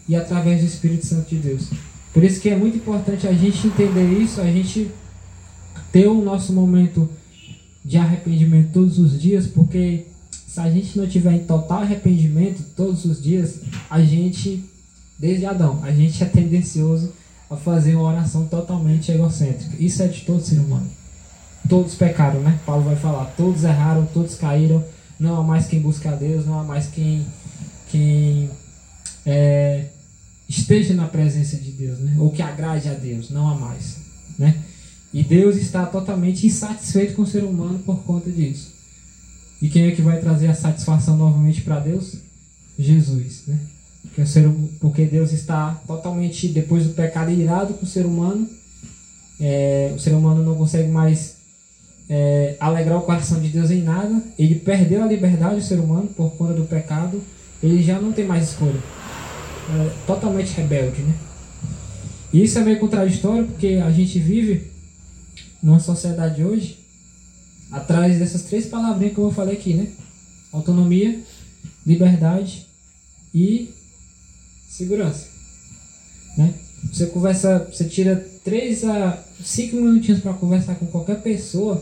e 0.07 0.15
através 0.15 0.59
do 0.59 0.67
Espírito 0.67 1.05
Santo 1.05 1.29
de 1.29 1.37
Deus. 1.37 1.69
Por 2.13 2.23
isso 2.23 2.41
que 2.41 2.49
é 2.49 2.55
muito 2.55 2.77
importante 2.77 3.27
a 3.27 3.33
gente 3.33 3.67
entender 3.67 4.11
isso, 4.19 4.41
a 4.41 4.51
gente 4.51 4.91
ter 5.91 6.07
o 6.07 6.21
nosso 6.21 6.51
momento 6.51 7.09
de 7.83 7.97
arrependimento 7.97 8.71
todos 8.73 8.99
os 8.99 9.19
dias, 9.19 9.47
porque 9.47 10.05
se 10.47 10.59
a 10.59 10.69
gente 10.69 10.97
não 10.97 11.07
tiver 11.07 11.33
em 11.33 11.45
total 11.45 11.79
arrependimento 11.79 12.63
todos 12.75 13.05
os 13.05 13.21
dias, 13.21 13.59
a 13.89 14.01
gente, 14.01 14.63
desde 15.17 15.45
Adão, 15.45 15.79
a 15.83 15.91
gente 15.91 16.23
é 16.23 16.27
tendencioso 16.27 17.11
a 17.49 17.55
fazer 17.55 17.95
uma 17.95 18.09
oração 18.09 18.47
totalmente 18.47 19.11
egocêntrica. 19.11 19.75
Isso 19.79 20.01
é 20.03 20.07
de 20.07 20.21
todo 20.21 20.43
ser 20.43 20.59
humano. 20.59 20.89
Todos 21.67 21.95
pecaram, 21.95 22.41
né? 22.41 22.59
Paulo 22.65 22.83
vai 22.83 22.95
falar, 22.95 23.25
todos 23.37 23.63
erraram, 23.63 24.05
todos 24.13 24.35
caíram, 24.35 24.83
não 25.19 25.39
há 25.39 25.43
mais 25.43 25.67
quem 25.67 25.79
busca 25.79 26.11
a 26.11 26.15
Deus, 26.15 26.45
não 26.45 26.59
há 26.59 26.63
mais 26.63 26.87
quem 26.87 27.25
quem 27.91 28.49
é, 29.25 29.85
esteja 30.47 30.93
na 30.93 31.07
presença 31.07 31.57
de 31.57 31.71
Deus, 31.71 31.99
né? 31.99 32.15
ou 32.17 32.31
que 32.31 32.41
agrade 32.41 32.89
a 32.89 32.93
Deus, 32.93 33.29
não 33.29 33.47
há 33.49 33.55
mais. 33.55 33.97
Né? 34.39 34.55
E 35.13 35.23
Deus 35.23 35.57
está 35.57 35.85
totalmente 35.85 36.47
insatisfeito 36.47 37.15
com 37.15 37.23
o 37.23 37.27
ser 37.27 37.43
humano 37.43 37.79
por 37.79 38.03
conta 38.03 38.29
disso. 38.29 38.73
E 39.61 39.69
quem 39.69 39.87
é 39.87 39.91
que 39.91 40.01
vai 40.01 40.19
trazer 40.19 40.47
a 40.47 40.53
satisfação 40.53 41.17
novamente 41.17 41.61
para 41.61 41.79
Deus? 41.79 42.15
Jesus. 42.79 43.43
Né? 43.47 43.59
Porque, 44.03 44.21
o 44.21 44.27
ser, 44.27 44.49
porque 44.79 45.05
Deus 45.05 45.31
está 45.31 45.81
totalmente, 45.85 46.47
depois 46.47 46.85
do 46.85 46.93
pecado, 46.93 47.31
irado 47.31 47.73
com 47.73 47.85
o 47.85 47.89
ser 47.89 48.05
humano. 48.05 48.49
É, 49.39 49.91
o 49.95 49.99
ser 49.99 50.13
humano 50.13 50.43
não 50.43 50.55
consegue 50.55 50.89
mais 50.89 51.35
é, 52.09 52.55
alegrar 52.59 52.97
o 52.97 53.01
coração 53.01 53.39
de 53.39 53.49
Deus 53.49 53.69
em 53.69 53.83
nada. 53.83 54.23
Ele 54.39 54.55
perdeu 54.55 55.03
a 55.03 55.07
liberdade, 55.07 55.59
o 55.59 55.63
ser 55.63 55.79
humano, 55.79 56.07
por 56.07 56.31
conta 56.31 56.53
do 56.53 56.63
pecado 56.63 57.21
ele 57.63 57.81
já 57.81 57.99
não 57.99 58.11
tem 58.11 58.25
mais 58.25 58.49
escolha. 58.49 58.79
É 59.69 59.91
totalmente 60.07 60.53
rebelde, 60.53 61.01
né? 61.01 61.13
E 62.33 62.43
isso 62.43 62.57
é 62.57 62.63
meio 62.63 62.79
contraditório 62.79 63.45
porque 63.45 63.79
a 63.83 63.91
gente 63.91 64.17
vive 64.19 64.70
numa 65.61 65.79
sociedade 65.79 66.43
hoje 66.43 66.79
atrás 67.71 68.19
dessas 68.19 68.43
três 68.43 68.65
palavrinhas 68.65 69.13
que 69.13 69.19
eu 69.19 69.31
falei 69.31 69.55
aqui, 69.55 69.73
né? 69.73 69.87
Autonomia, 70.51 71.21
liberdade 71.85 72.67
e 73.33 73.73
segurança. 74.67 75.27
Né? 76.37 76.53
Você 76.91 77.05
conversa, 77.07 77.67
você 77.71 77.85
tira 77.85 78.15
3 78.43 78.83
a 78.85 79.23
5 79.41 79.75
minutinhos 79.75 80.21
para 80.21 80.33
conversar 80.33 80.75
com 80.75 80.85
qualquer 80.87 81.21
pessoa. 81.21 81.81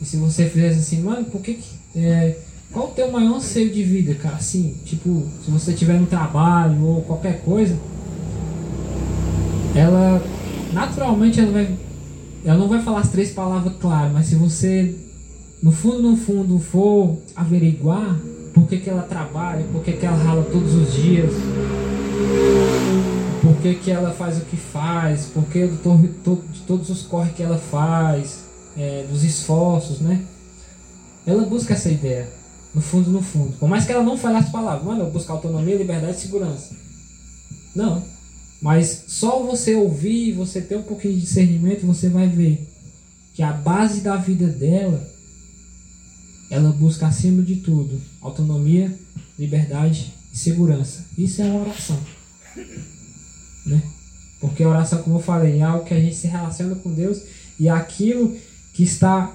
E 0.00 0.04
se 0.04 0.16
você 0.18 0.48
fizesse 0.48 0.80
assim, 0.80 1.02
mano, 1.02 1.24
por 1.24 1.40
que, 1.40 1.54
que 1.54 1.98
é, 1.98 2.36
qual 2.70 2.88
o 2.88 2.92
teu 2.92 3.10
maior 3.10 3.36
anseio 3.36 3.70
de 3.70 3.82
vida, 3.82 4.14
cara? 4.14 4.36
Assim, 4.36 4.76
tipo, 4.84 5.26
se 5.42 5.50
você 5.50 5.72
tiver 5.72 5.98
no 5.98 6.06
trabalho 6.06 6.84
ou 6.84 7.02
qualquer 7.02 7.40
coisa, 7.42 7.78
ela 9.74 10.22
naturalmente 10.72 11.40
ela 11.40 11.52
vai 11.52 11.85
ela 12.46 12.56
não 12.56 12.68
vai 12.68 12.80
falar 12.80 13.00
as 13.00 13.10
três 13.10 13.32
palavras 13.32 13.74
claras, 13.80 14.12
mas 14.12 14.26
se 14.26 14.36
você 14.36 14.94
no 15.62 15.72
fundo 15.72 16.00
no 16.00 16.16
fundo 16.16 16.58
for 16.58 17.18
averiguar 17.34 18.18
por 18.54 18.66
que, 18.68 18.78
que 18.78 18.88
ela 18.88 19.02
trabalha, 19.02 19.64
por 19.72 19.82
que, 19.82 19.92
que 19.92 20.06
ela 20.06 20.16
rala 20.16 20.42
todos 20.44 20.72
os 20.74 20.94
dias, 20.94 21.30
por 23.42 23.56
que, 23.56 23.74
que 23.74 23.90
ela 23.90 24.12
faz 24.12 24.38
o 24.38 24.42
que 24.42 24.56
faz, 24.56 25.26
por 25.26 25.44
que 25.44 25.66
de 25.66 25.76
todos 26.66 26.88
os 26.88 27.02
corres 27.02 27.34
que 27.34 27.42
ela 27.42 27.58
faz, 27.58 28.44
é, 28.76 29.04
dos 29.10 29.24
esforços, 29.24 30.00
né? 30.00 30.22
Ela 31.26 31.44
busca 31.44 31.74
essa 31.74 31.90
ideia. 31.90 32.28
No 32.74 32.80
fundo, 32.80 33.10
no 33.10 33.22
fundo. 33.22 33.54
Por 33.58 33.68
mais 33.68 33.84
que 33.84 33.92
ela 33.92 34.02
não 34.02 34.18
fale 34.18 34.36
as 34.36 34.50
palavras, 34.50 34.84
mano, 34.84 35.04
eu 35.04 35.10
buscar 35.10 35.32
autonomia, 35.32 35.76
liberdade 35.76 36.16
e 36.16 36.20
segurança. 36.20 36.76
Não. 37.74 38.02
Mas 38.66 39.04
só 39.06 39.44
você 39.44 39.76
ouvir, 39.76 40.32
você 40.32 40.60
ter 40.60 40.76
um 40.76 40.82
pouquinho 40.82 41.14
de 41.14 41.20
discernimento, 41.20 41.86
você 41.86 42.08
vai 42.08 42.26
ver 42.26 42.66
que 43.32 43.40
a 43.40 43.52
base 43.52 44.00
da 44.00 44.16
vida 44.16 44.48
dela, 44.48 45.08
ela 46.50 46.70
busca 46.72 47.06
acima 47.06 47.44
de 47.44 47.60
tudo 47.60 48.02
autonomia, 48.20 48.92
liberdade 49.38 50.12
e 50.34 50.36
segurança. 50.36 51.04
Isso 51.16 51.42
é 51.42 51.44
uma 51.44 51.60
oração. 51.60 51.96
Né? 53.64 53.80
Porque 54.40 54.64
a 54.64 54.68
oração, 54.68 55.00
como 55.00 55.18
eu 55.18 55.22
falei, 55.22 55.60
é 55.60 55.62
algo 55.62 55.84
que 55.84 55.94
a 55.94 56.00
gente 56.00 56.16
se 56.16 56.26
relaciona 56.26 56.74
com 56.74 56.92
Deus 56.92 57.22
e 57.60 57.68
é 57.68 57.70
aquilo 57.70 58.36
que 58.72 58.82
está 58.82 59.32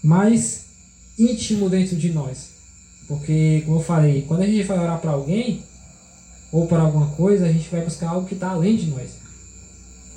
mais 0.00 0.66
íntimo 1.18 1.68
dentro 1.68 1.96
de 1.96 2.12
nós. 2.12 2.50
Porque, 3.08 3.64
como 3.66 3.78
eu 3.78 3.82
falei, 3.82 4.22
quando 4.22 4.42
a 4.42 4.46
gente 4.46 4.62
vai 4.62 4.78
orar 4.78 5.00
para 5.00 5.10
alguém 5.10 5.64
ou 6.54 6.68
para 6.68 6.82
alguma 6.82 7.06
coisa, 7.08 7.46
a 7.46 7.52
gente 7.52 7.68
vai 7.68 7.80
buscar 7.80 8.10
algo 8.10 8.28
que 8.28 8.34
está 8.34 8.50
além 8.50 8.76
de 8.76 8.86
nós. 8.86 9.10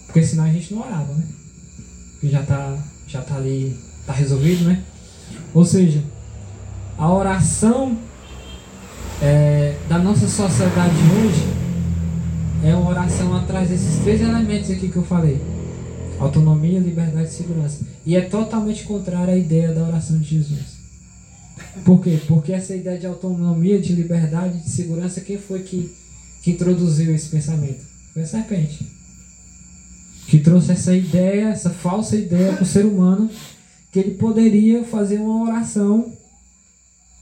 Porque 0.06 0.21
senão 0.23 0.43
a 0.43 0.52
gente 0.52 0.71
não 0.71 0.84
orava, 0.84 1.12
né? 1.12 1.23
Porque 2.12 2.30
já 2.30 2.41
está 2.41 2.78
já 3.08 3.21
tá 3.23 3.38
ali, 3.38 3.76
está 4.02 4.13
resolvido, 4.13 4.65
né? 4.65 4.84
Ou 5.52 5.65
seja, 5.65 6.04
a 6.95 7.12
oração 7.12 7.97
é, 9.19 9.78
da 9.89 9.97
nossa 9.97 10.28
sociedade 10.28 10.93
hoje 11.17 11.43
é 12.63 12.76
uma 12.76 12.91
oração 12.91 13.36
atrás 13.36 13.69
desses 13.69 13.97
três 14.04 14.21
elementos 14.21 14.69
aqui 14.69 14.89
que 14.89 14.97
eu 14.97 15.06
falei: 15.06 15.41
autonomia, 16.19 16.80
liberdade 16.80 17.30
e 17.30 17.34
segurança. 17.34 17.84
E 18.06 18.15
é 18.15 18.21
totalmente 18.21 18.84
contrária 18.84 19.34
à 19.34 19.38
ideia 19.38 19.73
da 19.73 19.82
oração 19.82 20.19
de 20.19 20.38
Jesus. 20.38 20.78
Por 21.84 22.00
quê? 22.00 22.19
Porque 22.28 22.54
essa 22.54 22.76
ideia 22.76 23.00
de 23.00 23.08
autonomia, 23.08 23.80
de 23.80 23.93
liberdade, 23.93 24.60
de 24.60 24.69
segurança, 24.69 25.19
quem 25.21 25.39
foi 25.39 25.63
que, 25.63 25.91
que 26.48 26.52
introduziu 26.52 27.14
esse 27.14 27.28
pensamento? 27.28 27.84
Foi 28.14 28.24
a 28.24 28.26
serpente. 28.26 28.88
Que 30.28 30.40
trouxe 30.40 30.72
essa 30.72 30.96
ideia, 30.96 31.50
essa 31.50 31.70
falsa 31.70 32.16
ideia 32.16 32.54
para 32.54 32.64
o 32.64 32.66
ser 32.66 32.86
humano, 32.86 33.30
que 33.92 34.00
ele 34.00 34.12
poderia 34.12 34.86
fazer 34.86 35.18
uma 35.18 35.44
oração 35.44 36.14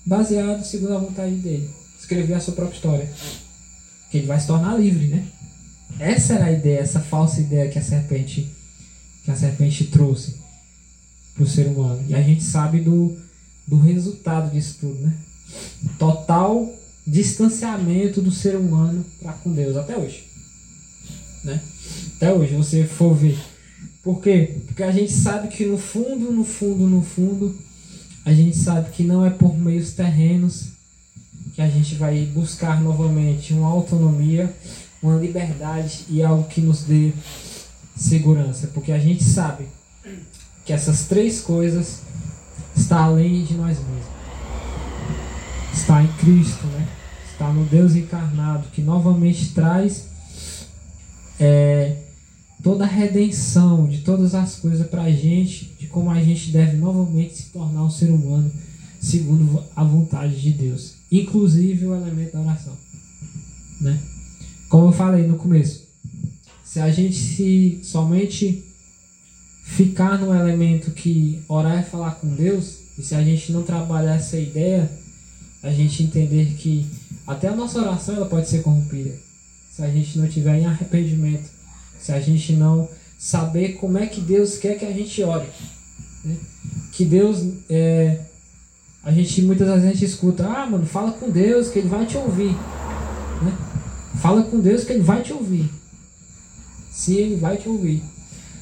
baseada 0.05 0.63
segundo 0.63 0.93
a 0.93 0.99
vontade 0.99 1.33
dele. 1.37 1.67
Escrever 1.99 2.35
a 2.35 2.39
sua 2.39 2.53
própria 2.53 2.75
história. 2.75 3.09
Que 4.11 4.17
ele 4.19 4.27
vai 4.27 4.39
se 4.39 4.45
tornar 4.45 4.79
livre, 4.79 5.07
né? 5.07 5.25
Essa 5.97 6.35
era 6.35 6.45
a 6.45 6.51
ideia, 6.51 6.81
essa 6.81 6.99
falsa 6.99 7.41
ideia 7.41 7.71
que 7.71 7.79
a 7.79 7.81
serpente, 7.81 8.47
que 9.23 9.31
a 9.31 9.35
serpente 9.35 9.85
trouxe 9.85 10.35
para 11.33 11.43
o 11.43 11.47
ser 11.47 11.65
humano. 11.65 12.05
E 12.07 12.13
a 12.13 12.21
gente 12.21 12.43
sabe 12.43 12.79
do, 12.79 13.17
do 13.65 13.79
resultado 13.79 14.51
disso 14.51 14.77
tudo, 14.81 14.99
né? 14.99 15.15
Total 15.97 16.71
distanciamento 17.05 18.21
do 18.21 18.31
ser 18.31 18.55
humano 18.55 19.05
para 19.21 19.33
com 19.33 19.51
Deus 19.51 19.77
até 19.77 19.97
hoje, 19.97 20.23
né? 21.43 21.61
Até 22.15 22.33
hoje 22.33 22.55
você 22.55 22.83
for 22.85 23.13
ver. 23.13 23.37
Por 24.03 24.21
quê? 24.21 24.57
Porque 24.65 24.83
a 24.83 24.91
gente 24.91 25.11
sabe 25.11 25.47
que 25.47 25.65
no 25.65 25.77
fundo, 25.77 26.31
no 26.31 26.43
fundo, 26.43 26.87
no 26.87 27.01
fundo, 27.01 27.55
a 28.23 28.33
gente 28.33 28.57
sabe 28.57 28.91
que 28.91 29.03
não 29.03 29.25
é 29.25 29.29
por 29.29 29.57
meios 29.57 29.93
terrenos 29.93 30.75
que 31.53 31.61
a 31.61 31.69
gente 31.69 31.95
vai 31.95 32.25
buscar 32.25 32.81
novamente 32.81 33.53
uma 33.53 33.69
autonomia, 33.69 34.53
uma 35.01 35.17
liberdade 35.17 36.05
e 36.09 36.21
algo 36.21 36.43
que 36.49 36.59
nos 36.59 36.83
dê 36.83 37.13
segurança, 37.95 38.67
porque 38.73 38.91
a 38.91 38.99
gente 38.99 39.23
sabe 39.23 39.65
que 40.65 40.73
essas 40.73 41.05
três 41.05 41.39
coisas 41.39 42.01
está 42.75 43.03
além 43.03 43.45
de 43.45 43.53
nós 43.53 43.77
mesmos. 43.77 44.14
Está 45.75 46.01
em 46.01 46.07
Cristo, 46.13 46.65
né? 46.67 46.87
Está 47.29 47.51
no 47.51 47.65
Deus 47.65 47.95
encarnado, 47.95 48.69
que 48.69 48.81
novamente 48.81 49.53
traz 49.53 50.07
é, 51.37 51.97
toda 52.63 52.85
a 52.85 52.87
redenção 52.87 53.85
de 53.85 53.99
todas 53.99 54.33
as 54.33 54.55
coisas 54.55 54.87
para 54.87 55.03
a 55.03 55.11
gente, 55.11 55.75
de 55.77 55.87
como 55.87 56.09
a 56.09 56.21
gente 56.21 56.51
deve 56.51 56.77
novamente 56.77 57.35
se 57.35 57.49
tornar 57.49 57.83
um 57.83 57.89
ser 57.89 58.09
humano 58.09 58.49
segundo 59.01 59.61
a 59.75 59.83
vontade 59.83 60.41
de 60.41 60.51
Deus, 60.51 60.95
inclusive 61.11 61.85
o 61.85 61.93
elemento 61.93 62.33
da 62.33 62.41
oração. 62.41 62.73
Né? 63.81 63.99
Como 64.69 64.87
eu 64.87 64.91
falei 64.93 65.27
no 65.27 65.35
começo, 65.35 65.83
se 66.63 66.79
a 66.79 66.89
gente 66.89 67.15
se 67.15 67.81
somente 67.83 68.63
ficar 69.63 70.17
no 70.19 70.33
elemento 70.33 70.91
que 70.91 71.43
orar 71.47 71.79
é 71.79 71.83
falar 71.83 72.15
com 72.15 72.33
Deus, 72.33 72.77
e 72.97 73.03
se 73.03 73.13
a 73.13 73.21
gente 73.21 73.51
não 73.51 73.61
trabalhar 73.61 74.15
essa 74.15 74.39
ideia, 74.39 74.89
a 75.65 75.71
gente 75.71 76.03
entender 76.03 76.53
que 76.57 76.85
até 77.25 77.47
a 77.47 77.55
nossa 77.55 77.79
oração 77.79 78.15
ela 78.15 78.27
pode 78.27 78.47
ser 78.47 78.61
corrompida. 78.61 79.15
Se 79.71 79.81
a 79.81 79.89
gente 79.89 80.19
não 80.19 80.27
tiver 80.27 80.59
em 80.59 80.65
arrependimento, 80.67 81.49
se 81.99 82.11
a 82.11 82.19
gente 82.19 82.53
não 82.53 82.87
saber 83.17 83.73
como 83.73 83.97
é 83.97 84.05
que 84.05 84.21
Deus 84.21 84.57
quer 84.57 84.77
que 84.77 84.85
a 84.85 84.91
gente 84.91 85.23
ore. 85.23 85.47
Né? 86.23 86.37
Que 86.91 87.03
Deus, 87.03 87.43
é, 87.67 88.19
a 89.03 89.11
gente 89.11 89.41
muitas 89.41 89.67
vezes 89.67 89.83
a 89.83 89.91
gente 89.91 90.05
escuta, 90.05 90.45
ah, 90.45 90.67
mano, 90.67 90.85
fala 90.85 91.11
com 91.13 91.31
Deus 91.31 91.69
que 91.69 91.79
Ele 91.79 91.89
vai 91.89 92.05
te 92.05 92.15
ouvir. 92.15 92.51
Né? 93.41 93.57
Fala 94.21 94.43
com 94.43 94.59
Deus 94.59 94.83
que 94.83 94.93
Ele 94.93 95.01
vai 95.01 95.23
te 95.23 95.33
ouvir. 95.33 95.67
Sim, 96.91 97.15
Ele 97.15 97.35
vai 97.37 97.57
te 97.57 97.67
ouvir. 97.67 98.03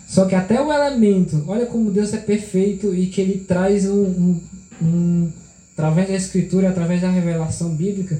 Só 0.07 0.25
que 0.25 0.35
até 0.35 0.61
o 0.61 0.71
elemento, 0.71 1.43
olha 1.47 1.65
como 1.65 1.91
Deus 1.91 2.13
é 2.13 2.17
perfeito 2.17 2.95
e 2.95 3.07
que 3.07 3.19
Ele 3.19 3.39
traz 3.39 3.85
um, 3.89 4.05
um, 4.05 4.41
um 4.81 5.31
através 5.73 6.07
da 6.07 6.15
Escritura, 6.15 6.69
através 6.69 7.01
da 7.01 7.09
revelação 7.09 7.75
bíblica, 7.75 8.19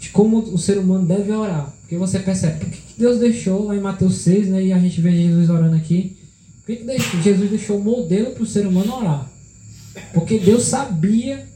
de 0.00 0.08
como 0.10 0.38
o 0.38 0.58
ser 0.58 0.78
humano 0.78 1.06
deve 1.06 1.30
orar. 1.32 1.72
Porque 1.80 1.96
você 1.96 2.18
percebe, 2.18 2.58
por 2.58 2.70
que 2.70 2.80
Deus 2.98 3.18
deixou 3.18 3.66
lá 3.66 3.76
em 3.76 3.80
Mateus 3.80 4.16
6, 4.18 4.48
né, 4.48 4.62
e 4.64 4.72
a 4.72 4.78
gente 4.78 5.00
vê 5.00 5.12
Jesus 5.12 5.50
orando 5.50 5.76
aqui, 5.76 6.16
por 6.64 6.74
que 6.74 7.22
Jesus 7.22 7.50
deixou 7.50 7.78
o 7.78 7.84
modelo 7.84 8.30
para 8.30 8.42
o 8.42 8.46
ser 8.46 8.66
humano 8.66 8.94
orar? 8.94 9.30
Porque 10.14 10.38
Deus 10.38 10.64
sabia 10.64 11.46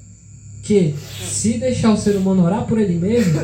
que 0.62 0.94
se 1.24 1.58
deixar 1.58 1.92
o 1.92 1.96
ser 1.96 2.16
humano 2.16 2.44
orar 2.44 2.66
por 2.66 2.78
ele 2.78 2.98
mesmo, 2.98 3.40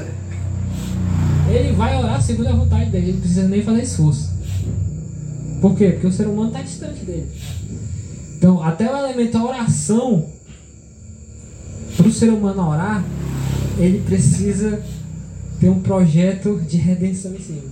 ele 1.48 1.72
vai 1.72 1.96
orar 1.96 2.20
segundo 2.20 2.48
a 2.48 2.52
vontade 2.52 2.90
dele, 2.90 3.06
ele 3.06 3.12
não 3.12 3.20
precisa 3.20 3.48
nem 3.48 3.62
fazer 3.62 3.82
esforço. 3.82 4.32
Por 5.60 5.76
quê? 5.76 5.90
Porque 5.90 6.06
o 6.08 6.12
ser 6.12 6.26
humano 6.26 6.48
está 6.48 6.62
distante 6.62 7.04
dele. 7.04 7.28
Então, 8.36 8.62
até 8.62 8.92
o 8.92 8.96
elemento 8.96 9.38
oração, 9.38 10.28
para 11.96 12.08
o 12.08 12.12
ser 12.12 12.30
humano 12.30 12.68
orar, 12.68 13.04
ele 13.78 14.02
precisa 14.02 14.82
ter 15.60 15.68
um 15.68 15.80
projeto 15.80 16.60
de 16.60 16.76
redenção 16.76 17.34
em 17.34 17.40
cima. 17.40 17.62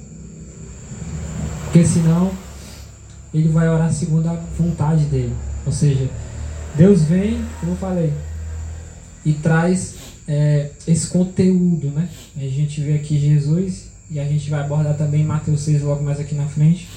Porque 1.65 1.85
senão 1.85 2.31
ele 3.33 3.49
vai 3.49 3.69
orar 3.69 3.93
segundo 3.93 4.29
a 4.29 4.35
vontade 4.59 5.05
dele. 5.05 5.33
Ou 5.65 5.73
seja, 5.73 6.09
Deus 6.77 7.03
vem, 7.03 7.45
como 7.61 7.73
eu 7.73 7.77
falei, 7.77 8.13
e 9.25 9.33
traz 9.35 9.95
é, 10.27 10.71
esse 10.87 11.09
conteúdo, 11.09 11.89
né? 11.91 12.09
A 12.37 12.41
gente 12.41 12.81
vê 12.81 12.95
aqui 12.95 13.19
Jesus 13.19 13.89
e 14.11 14.19
a 14.19 14.25
gente 14.25 14.51
vai 14.51 14.61
abordar 14.61 14.97
também 14.97 15.25
Mateus 15.25 15.61
6 15.63 15.83
logo 15.83 16.03
mais 16.03 16.19
aqui 16.19 16.35
na 16.35 16.47
frente. 16.47 16.89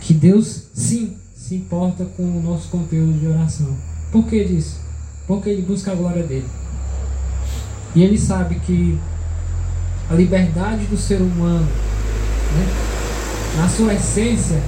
Que 0.00 0.14
Deus 0.14 0.64
sim 0.72 1.16
se 1.34 1.54
importa 1.54 2.04
com 2.04 2.22
o 2.22 2.42
nosso 2.42 2.68
conteúdo 2.68 3.18
de 3.18 3.26
oração. 3.26 3.76
Por 4.10 4.26
que 4.26 4.44
disso? 4.44 4.89
Porque 5.30 5.48
ele 5.48 5.62
busca 5.62 5.92
a 5.92 5.94
glória 5.94 6.24
dele. 6.24 6.48
E 7.94 8.02
ele 8.02 8.18
sabe 8.18 8.58
que 8.58 8.98
a 10.10 10.14
liberdade 10.14 10.86
do 10.86 10.96
ser 10.96 11.22
humano, 11.22 11.66
né, 11.66 12.66
na 13.56 13.68
sua 13.68 13.94
essência, 13.94 14.60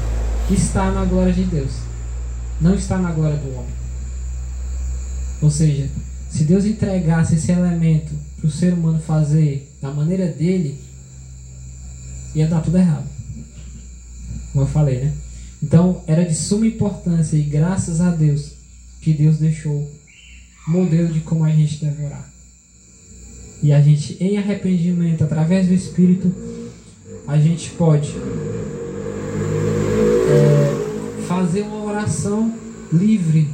está 0.49 0.93
na 0.93 1.05
glória 1.05 1.33
de 1.33 1.43
Deus, 1.43 1.73
não 2.61 2.77
está 2.77 2.97
na 2.97 3.11
glória 3.11 3.39
do 3.39 3.53
homem. 3.53 3.75
Ou 5.43 5.51
seja, 5.51 5.91
se 6.31 6.45
Deus 6.45 6.65
entregasse 6.65 7.35
esse 7.35 7.51
elemento 7.51 8.15
para 8.39 8.47
o 8.47 8.51
ser 8.53 8.73
humano 8.73 9.01
fazer 9.01 9.69
da 9.83 9.91
maneira 9.91 10.29
dele, 10.29 10.79
ia 12.37 12.47
dar 12.47 12.61
tudo 12.61 12.79
errado. 12.79 13.09
Como 14.53 14.63
eu 14.63 14.69
falei, 14.69 15.07
né? 15.07 15.13
Então, 15.61 16.05
era 16.07 16.25
de 16.25 16.37
suma 16.37 16.69
importância 16.69 17.37
e 17.37 17.43
graças 17.43 18.01
a 18.01 18.11
Deus 18.11 18.53
que 19.01 19.13
Deus 19.13 19.39
deixou 19.39 19.91
modelo 20.67 21.13
de 21.13 21.21
como 21.21 21.45
a 21.45 21.51
gente 21.51 21.85
deve 21.85 22.05
orar. 22.05 22.31
E 23.63 23.73
a 23.73 23.81
gente, 23.81 24.17
em 24.23 24.39
arrependimento, 24.39 25.23
através 25.23 25.69
do 25.69 25.75
Espírito, 25.75 26.35
a 27.27 27.39
gente 27.39 27.71
pode 27.71 28.13
é, 30.29 31.23
fazer 31.27 31.63
uma 31.63 31.85
oração 31.85 32.53
livre, 32.93 33.49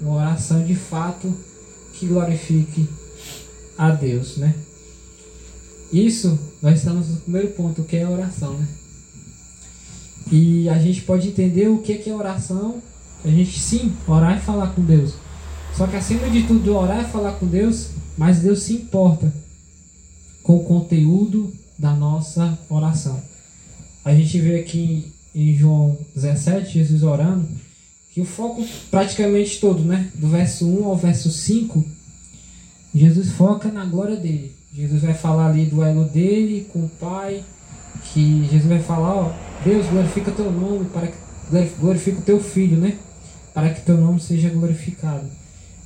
uma 0.00 0.16
oração 0.16 0.64
de 0.64 0.74
fato 0.74 1.32
que 1.94 2.06
glorifique 2.06 2.88
a 3.76 3.90
Deus, 3.90 4.36
né? 4.36 4.54
Isso, 5.92 6.38
nós 6.60 6.78
estamos 6.78 7.08
no 7.08 7.16
primeiro 7.20 7.48
ponto, 7.48 7.84
que 7.84 7.96
é 7.96 8.02
a 8.02 8.10
oração, 8.10 8.54
né? 8.54 8.66
E 10.30 10.68
a 10.68 10.78
gente 10.78 11.02
pode 11.02 11.28
entender 11.28 11.68
o 11.68 11.78
que 11.78 12.08
é 12.08 12.12
oração. 12.12 12.82
A 13.24 13.28
gente 13.28 13.58
sim, 13.58 13.94
orar 14.06 14.36
e 14.36 14.40
falar 14.40 14.68
com 14.74 14.82
Deus. 14.82 15.14
Só 15.78 15.86
que 15.86 15.94
acima 15.94 16.28
de 16.28 16.42
tudo, 16.42 16.74
orar 16.74 17.04
e 17.04 17.12
falar 17.12 17.34
com 17.34 17.46
Deus, 17.46 17.90
mas 18.16 18.40
Deus 18.40 18.62
se 18.62 18.72
importa 18.72 19.32
com 20.42 20.56
o 20.56 20.64
conteúdo 20.64 21.52
da 21.78 21.92
nossa 21.94 22.58
oração. 22.68 23.22
A 24.04 24.12
gente 24.12 24.40
vê 24.40 24.58
aqui 24.58 25.12
em 25.32 25.54
João 25.54 25.96
17, 26.16 26.72
Jesus 26.72 27.04
orando, 27.04 27.46
que 28.12 28.20
o 28.20 28.24
foco 28.24 28.66
praticamente 28.90 29.60
todo, 29.60 29.84
né? 29.84 30.10
Do 30.16 30.26
verso 30.26 30.66
1 30.66 30.84
ao 30.84 30.96
verso 30.96 31.30
5, 31.30 31.84
Jesus 32.92 33.28
foca 33.28 33.70
na 33.70 33.84
glória 33.84 34.16
dele. 34.16 34.52
Jesus 34.74 35.02
vai 35.02 35.14
falar 35.14 35.50
ali 35.50 35.66
do 35.66 35.84
elo 35.84 36.06
dele 36.06 36.66
com 36.72 36.80
o 36.80 36.88
Pai, 36.88 37.44
que 38.12 38.48
Jesus 38.50 38.68
vai 38.68 38.80
falar, 38.80 39.14
ó, 39.14 39.32
Deus 39.64 39.86
glorifica 39.86 40.32
teu 40.32 40.50
nome, 40.50 40.86
para 40.86 41.06
que 41.06 41.16
glorifica 41.78 42.18
o 42.18 42.22
teu 42.22 42.42
filho, 42.42 42.78
né? 42.78 42.98
Para 43.54 43.70
que 43.70 43.82
teu 43.82 43.96
nome 43.96 44.20
seja 44.20 44.50
glorificado. 44.50 45.37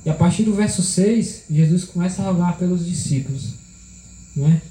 E 0.05 0.09
a 0.09 0.13
partir 0.13 0.43
do 0.43 0.53
verso 0.53 0.81
6, 0.81 1.43
Jesus 1.49 1.85
começa 1.85 2.21
a 2.21 2.25
rogar 2.25 2.57
pelos 2.57 2.85
discípulos. 2.85 3.53
Né? 4.35 4.61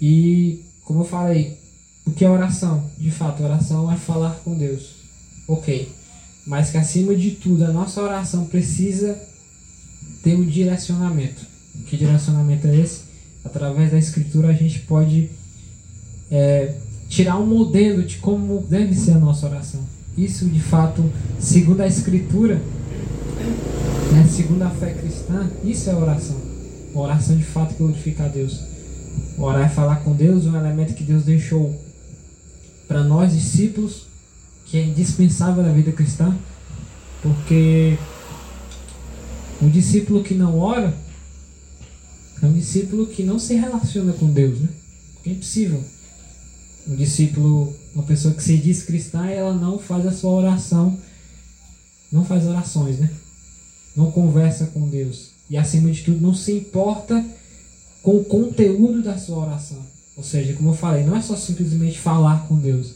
E, 0.00 0.64
como 0.84 1.00
eu 1.00 1.04
falei, 1.04 1.58
o 2.06 2.10
que 2.10 2.24
é 2.24 2.30
oração? 2.30 2.90
De 2.96 3.10
fato, 3.10 3.42
oração 3.42 3.90
é 3.92 3.96
falar 3.96 4.40
com 4.44 4.54
Deus. 4.54 4.96
Ok. 5.46 5.92
Mas 6.46 6.70
que 6.70 6.78
acima 6.78 7.14
de 7.14 7.32
tudo, 7.32 7.64
a 7.64 7.72
nossa 7.72 8.00
oração 8.00 8.46
precisa 8.46 9.20
ter 10.22 10.34
um 10.34 10.44
direcionamento. 10.44 11.46
Que 11.86 11.96
direcionamento 11.96 12.66
é 12.66 12.76
esse? 12.76 13.02
Através 13.44 13.90
da 13.90 13.98
Escritura 13.98 14.48
a 14.48 14.52
gente 14.54 14.80
pode 14.80 15.30
é, 16.30 16.74
tirar 17.08 17.38
um 17.38 17.46
modelo 17.46 18.02
de 18.02 18.16
como 18.16 18.62
deve 18.62 18.94
ser 18.94 19.12
a 19.12 19.18
nossa 19.18 19.46
oração. 19.46 19.80
Isso, 20.16 20.46
de 20.46 20.60
fato, 20.60 21.04
segundo 21.38 21.80
a 21.80 21.86
Escritura, 21.86 22.60
né, 24.12 24.26
segundo 24.30 24.62
a 24.62 24.70
fé 24.70 24.92
cristã, 24.94 25.50
isso 25.64 25.90
é 25.90 25.94
oração. 25.94 26.36
Oração 26.94 27.36
de 27.36 27.44
fato 27.44 27.74
glorifica 27.74 28.24
a 28.24 28.28
Deus. 28.28 28.60
Orar 29.36 29.66
é 29.66 29.68
falar 29.68 29.96
com 29.96 30.14
Deus, 30.14 30.46
um 30.46 30.56
elemento 30.56 30.94
que 30.94 31.04
Deus 31.04 31.24
deixou 31.24 31.78
para 32.86 33.04
nós 33.04 33.32
discípulos, 33.32 34.06
que 34.66 34.78
é 34.78 34.84
indispensável 34.84 35.62
na 35.62 35.72
vida 35.72 35.92
cristã, 35.92 36.36
porque 37.22 37.96
um 39.60 39.68
discípulo 39.68 40.22
que 40.22 40.34
não 40.34 40.58
ora 40.58 40.94
é 42.42 42.46
um 42.46 42.52
discípulo 42.52 43.06
que 43.06 43.22
não 43.22 43.38
se 43.38 43.54
relaciona 43.54 44.12
com 44.12 44.30
Deus, 44.30 44.60
né? 44.60 44.68
Porque 45.14 45.30
é 45.30 45.32
impossível. 45.32 45.82
Um 46.86 46.96
discípulo, 46.96 47.76
uma 47.94 48.04
pessoa 48.04 48.32
que 48.32 48.42
se 48.42 48.56
diz 48.56 48.82
cristã, 48.82 49.26
ela 49.26 49.52
não 49.52 49.78
faz 49.78 50.06
a 50.06 50.12
sua 50.12 50.30
oração, 50.30 50.96
não 52.10 52.24
faz 52.24 52.46
orações, 52.46 52.98
né? 52.98 53.10
Não 53.98 54.12
conversa 54.12 54.66
com 54.66 54.88
Deus 54.88 55.30
e, 55.50 55.56
acima 55.56 55.90
de 55.90 56.04
tudo, 56.04 56.20
não 56.20 56.32
se 56.32 56.52
importa 56.52 57.24
com 58.00 58.16
o 58.18 58.24
conteúdo 58.24 59.02
da 59.02 59.18
sua 59.18 59.38
oração. 59.38 59.78
Ou 60.16 60.22
seja, 60.22 60.52
como 60.52 60.70
eu 60.70 60.74
falei, 60.74 61.02
não 61.02 61.16
é 61.16 61.20
só 61.20 61.34
simplesmente 61.34 61.98
falar 61.98 62.46
com 62.46 62.54
Deus, 62.56 62.94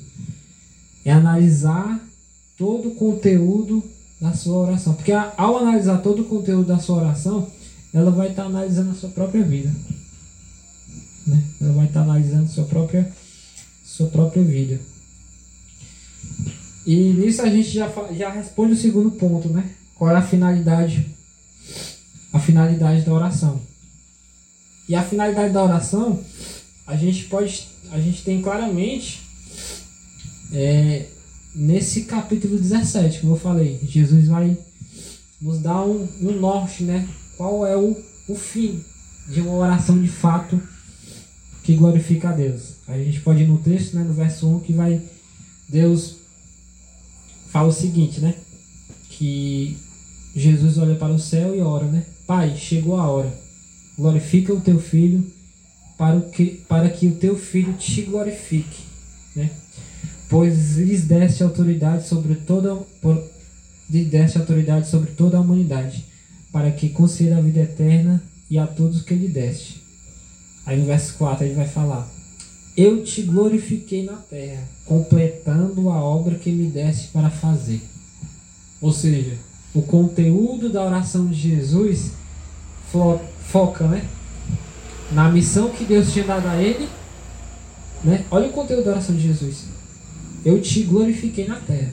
é 1.05 1.11
analisar 1.11 2.01
todo 2.57 2.91
o 2.91 2.95
conteúdo 2.95 3.83
da 4.21 4.33
sua 4.33 4.59
oração. 4.59 4.95
Porque 4.95 5.11
ao 5.11 5.59
analisar 5.59 5.99
todo 5.99 6.23
o 6.23 6.27
conteúdo 6.27 6.69
da 6.69 6.79
sua 6.79 6.99
oração, 6.99 7.51
ela 7.93 8.13
vai 8.13 8.31
estar 8.31 8.45
analisando 8.45 8.93
a 8.93 8.95
sua 8.95 9.11
própria 9.11 9.43
vida. 9.43 9.75
Né? 11.27 11.43
Ela 11.61 11.73
vai 11.73 11.87
estar 11.87 12.03
analisando 12.03 12.45
a 12.45 12.49
sua 12.49 12.65
própria, 12.65 13.13
sua 13.85 14.07
própria 14.07 14.43
vida. 14.43 14.81
E 16.87 16.95
nisso 16.95 17.43
a 17.43 17.49
gente 17.49 17.71
já, 17.71 17.93
já 18.17 18.31
responde 18.31 18.75
o 18.75 18.77
segundo 18.77 19.11
ponto, 19.11 19.49
né? 19.49 19.69
Qual 19.97 20.11
é 20.11 20.17
a 20.17 20.23
finalidade 20.23 21.07
a 22.33 22.39
finalidade 22.39 23.03
da 23.03 23.13
oração. 23.13 23.61
E 24.89 24.95
a 24.95 25.03
finalidade 25.03 25.53
da 25.53 25.63
oração, 25.63 26.25
a 26.87 26.97
gente 26.97 27.25
pode 27.25 27.69
a 27.91 28.01
gente 28.01 28.23
tem 28.23 28.41
claramente 28.41 29.21
é, 30.53 31.07
nesse 31.55 32.05
capítulo 32.05 32.59
17, 32.59 33.21
como 33.21 33.35
eu 33.35 33.39
falei, 33.39 33.79
Jesus 33.85 34.29
vai 34.29 34.57
nos 35.41 35.59
dar 35.59 35.83
um, 35.85 36.09
um 36.21 36.33
norte, 36.33 36.85
né? 36.85 37.07
Qual 37.37 37.67
é 37.67 37.77
o, 37.77 37.97
o 38.29 38.35
fim 38.35 38.83
de 39.29 39.41
uma 39.41 39.53
oração 39.53 40.01
de 40.01 40.09
fato 40.09 40.61
que 41.63 41.75
glorifica 41.75 42.31
a 42.31 42.33
Deus. 42.33 42.75
A 42.89 42.97
gente 42.99 43.21
pode 43.21 43.43
ir 43.43 43.47
no 43.47 43.59
texto, 43.59 43.95
né, 43.95 44.03
no 44.03 44.13
verso 44.13 44.49
1, 44.49 44.61
que 44.61 44.73
vai. 44.73 45.01
Deus 45.69 46.17
fala 47.51 47.69
o 47.69 47.73
seguinte, 47.73 48.21
né? 48.21 48.35
Que 49.23 49.79
Jesus 50.35 50.79
olha 50.79 50.97
para 50.97 51.13
o 51.13 51.19
céu 51.19 51.55
e 51.55 51.61
ora, 51.61 51.87
né? 51.87 52.05
Pai, 52.27 52.57
chegou 52.57 52.97
a 52.97 53.07
hora. 53.07 53.33
Glorifica 53.97 54.53
o 54.53 54.61
teu 54.61 54.81
filho 54.81 55.25
para, 55.97 56.17
o 56.17 56.29
que, 56.29 56.61
para 56.69 56.89
que 56.89 57.07
o 57.07 57.15
teu 57.15 57.39
filho 57.39 57.73
te 57.75 58.03
glorifique, 58.03 58.83
né? 59.37 59.49
Pois 60.29 60.77
lhes 60.77 61.05
deste 61.05 61.45
autoridade 61.45 62.09
sobre 62.09 62.35
toda 62.35 62.75
por, 63.01 63.23
lhe 63.89 64.05
deste 64.05 64.39
autoridade 64.39 64.89
sobre 64.89 65.13
toda 65.13 65.37
a 65.37 65.41
humanidade, 65.41 66.05
para 66.51 66.73
que 66.73 66.89
conceda 66.89 67.37
a 67.37 67.41
vida 67.41 67.61
eterna 67.61 68.21
e 68.51 68.59
a 68.59 68.67
todos 68.67 69.03
que 69.03 69.15
lhe 69.15 69.29
deste. 69.29 69.85
Aí 70.67 70.81
no 70.81 70.87
verso 70.87 71.15
4 71.15 71.47
ele 71.47 71.55
vai 71.55 71.69
falar: 71.69 72.11
Eu 72.77 73.05
te 73.05 73.23
glorifiquei 73.23 74.05
na 74.05 74.17
terra, 74.17 74.67
completando 74.85 75.91
a 75.91 76.03
obra 76.03 76.35
que 76.35 76.51
me 76.51 76.67
deste 76.67 77.07
para 77.13 77.31
fazer. 77.31 77.92
Ou 78.83 78.93
seja, 78.93 79.39
o 79.73 79.81
conteúdo 79.81 80.69
da 80.69 80.85
oração 80.85 81.29
de 81.29 81.37
Jesus 81.37 82.11
fo 82.91 83.21
foca 83.49 83.87
né, 83.87 84.05
na 85.13 85.31
missão 85.31 85.71
que 85.71 85.85
Deus 85.85 86.13
tinha 86.13 86.25
dado 86.25 86.49
a 86.49 86.61
ele. 86.61 86.89
Né? 88.03 88.25
Olha 88.31 88.49
o 88.49 88.53
conteúdo 88.53 88.85
da 88.85 88.91
oração 88.91 89.15
de 89.15 89.23
Jesus. 89.23 89.67
Eu 90.45 90.61
te 90.61 90.83
glorifiquei 90.83 91.47
na 91.47 91.57
terra. 91.57 91.93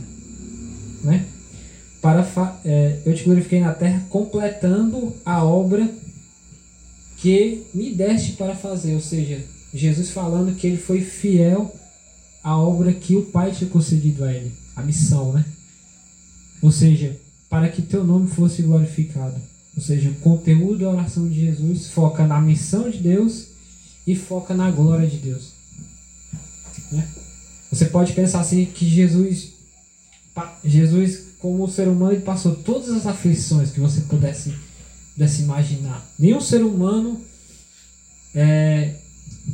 Né? 1.03 1.25
Para 2.01 2.27
é, 2.65 2.99
eu 3.05 3.13
te 3.13 3.23
glorifiquei 3.23 3.59
na 3.59 3.73
terra, 3.73 4.03
completando 4.09 5.13
a 5.23 5.43
obra 5.43 5.87
que 7.17 7.65
me 7.73 7.93
deste 7.93 8.31
para 8.31 8.55
fazer. 8.55 8.95
Ou 8.95 9.01
seja, 9.01 9.43
Jesus 9.73 10.09
falando 10.09 10.55
que 10.55 10.65
ele 10.65 10.77
foi 10.77 11.01
fiel 11.01 11.75
à 12.43 12.57
obra 12.57 12.93
que 12.93 13.15
o 13.15 13.25
Pai 13.25 13.51
tinha 13.51 13.69
concedido 13.69 14.23
a 14.23 14.33
ele, 14.33 14.51
a 14.75 14.81
missão, 14.81 15.33
né? 15.33 15.45
Ou 16.61 16.71
seja, 16.71 17.15
para 17.49 17.69
que 17.69 17.81
teu 17.81 18.03
nome 18.03 18.27
fosse 18.27 18.61
glorificado. 18.61 19.35
Ou 19.75 19.81
seja, 19.81 20.09
o 20.09 20.15
conteúdo 20.15 20.79
da 20.79 20.89
oração 20.89 21.27
de 21.27 21.39
Jesus 21.39 21.87
foca 21.87 22.25
na 22.25 22.41
missão 22.41 22.89
de 22.89 22.97
Deus 22.97 23.47
e 24.05 24.15
foca 24.15 24.53
na 24.53 24.69
glória 24.69 25.07
de 25.07 25.17
Deus. 25.17 25.53
Né? 26.91 27.07
Você 27.71 27.85
pode 27.85 28.13
pensar 28.13 28.41
assim 28.41 28.65
que 28.65 28.87
Jesus, 28.87 29.53
Jesus 30.65 31.29
como 31.39 31.69
ser 31.69 31.87
humano, 31.87 32.13
ele 32.13 32.21
passou 32.21 32.53
todas 32.53 32.89
as 32.89 33.07
aflições 33.07 33.71
que 33.71 33.79
você 33.79 34.01
pudesse 34.01 34.53
pudesse 35.13 35.41
imaginar. 35.41 36.05
Nenhum 36.17 36.39
ser 36.39 36.61
humano 36.61 37.21
é, 38.33 38.95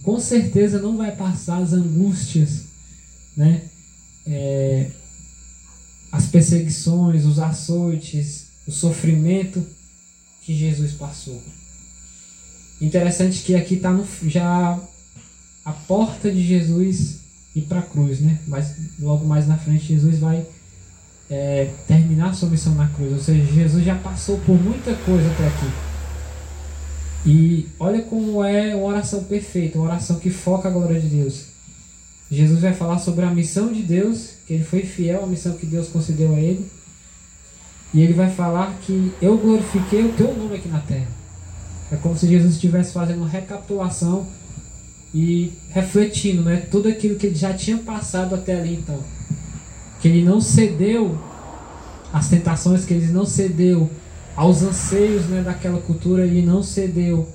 com 0.04 0.20
certeza 0.20 0.80
não 0.80 0.98
vai 0.98 1.16
passar 1.16 1.58
as 1.58 1.74
angústias, 1.74 2.64
né? 3.36 3.64
É, 4.28 4.90
as 6.16 6.28
perseguições, 6.28 7.26
os 7.26 7.40
açoites, 7.40 8.46
o 8.66 8.72
sofrimento 8.72 9.66
que 10.44 10.56
Jesus 10.56 10.94
passou. 10.94 11.44
Interessante 12.82 13.40
que 13.42 13.54
aqui 13.54 13.76
está 13.76 13.94
já 14.24 14.80
a 15.66 15.72
porta 15.74 16.32
de 16.32 16.42
Jesus 16.42 17.18
ir 17.54 17.64
para 17.64 17.80
a 17.80 17.84
cruz, 17.84 18.22
né? 18.22 18.40
Mas 18.48 18.76
logo 18.98 19.26
mais 19.26 19.46
na 19.46 19.58
frente 19.58 19.88
Jesus 19.88 20.20
vai 20.20 20.46
é, 21.30 21.70
terminar 21.86 22.34
sua 22.34 22.50
missão 22.50 22.74
na 22.76 22.88
cruz. 22.88 23.12
Ou 23.12 23.20
seja, 23.20 23.54
Jesus 23.54 23.84
já 23.84 23.96
passou 23.96 24.40
por 24.40 24.56
muita 24.62 24.96
coisa 24.96 25.30
até 25.30 25.48
aqui. 25.48 25.72
E 27.26 27.68
olha 27.78 28.02
como 28.04 28.42
é 28.42 28.74
uma 28.74 28.86
oração 28.86 29.26
perfeita, 29.26 29.78
uma 29.78 29.88
oração 29.88 30.18
que 30.18 30.30
foca 30.30 30.70
a 30.70 30.72
glória 30.72 31.00
de 31.00 31.08
Deus. 31.08 31.48
Jesus 32.32 32.62
vai 32.62 32.74
falar 32.74 33.00
sobre 33.00 33.26
a 33.26 33.32
missão 33.32 33.74
de 33.74 33.82
Deus, 33.82 34.35
ele 34.50 34.64
foi 34.64 34.84
fiel 34.84 35.24
à 35.24 35.28
missão 35.28 35.54
que 35.54 35.66
Deus 35.66 35.88
concedeu 35.88 36.34
a 36.34 36.40
ele. 36.40 36.66
E 37.94 38.02
ele 38.02 38.14
vai 38.14 38.30
falar 38.30 38.78
que 38.82 39.14
eu 39.22 39.38
glorifiquei 39.38 40.04
o 40.04 40.14
teu 40.14 40.36
nome 40.36 40.56
aqui 40.56 40.68
na 40.68 40.80
terra. 40.80 41.08
É 41.92 41.96
como 41.96 42.18
se 42.18 42.28
Jesus 42.28 42.56
estivesse 42.56 42.94
fazendo 42.94 43.18
uma 43.18 43.30
recapitulação 43.30 44.28
e 45.14 45.54
refletindo 45.70 46.42
né, 46.42 46.58
tudo 46.70 46.90
aquilo 46.90 47.16
que 47.16 47.28
ele 47.28 47.36
já 47.36 47.54
tinha 47.54 47.78
passado 47.78 48.36
até 48.36 48.60
ali 48.60 48.76
então 48.76 49.00
que 50.06 50.10
ele 50.10 50.24
não 50.24 50.40
cedeu 50.40 51.18
às 52.14 52.30
tentações, 52.30 52.86
que 52.86 52.94
ele 52.94 53.08
não 53.08 53.26
cedeu 53.26 53.90
aos 54.36 54.62
anseios 54.62 55.26
né, 55.26 55.42
daquela 55.42 55.80
cultura, 55.82 56.24
ele 56.24 56.46
não 56.46 56.62
cedeu 56.62 57.28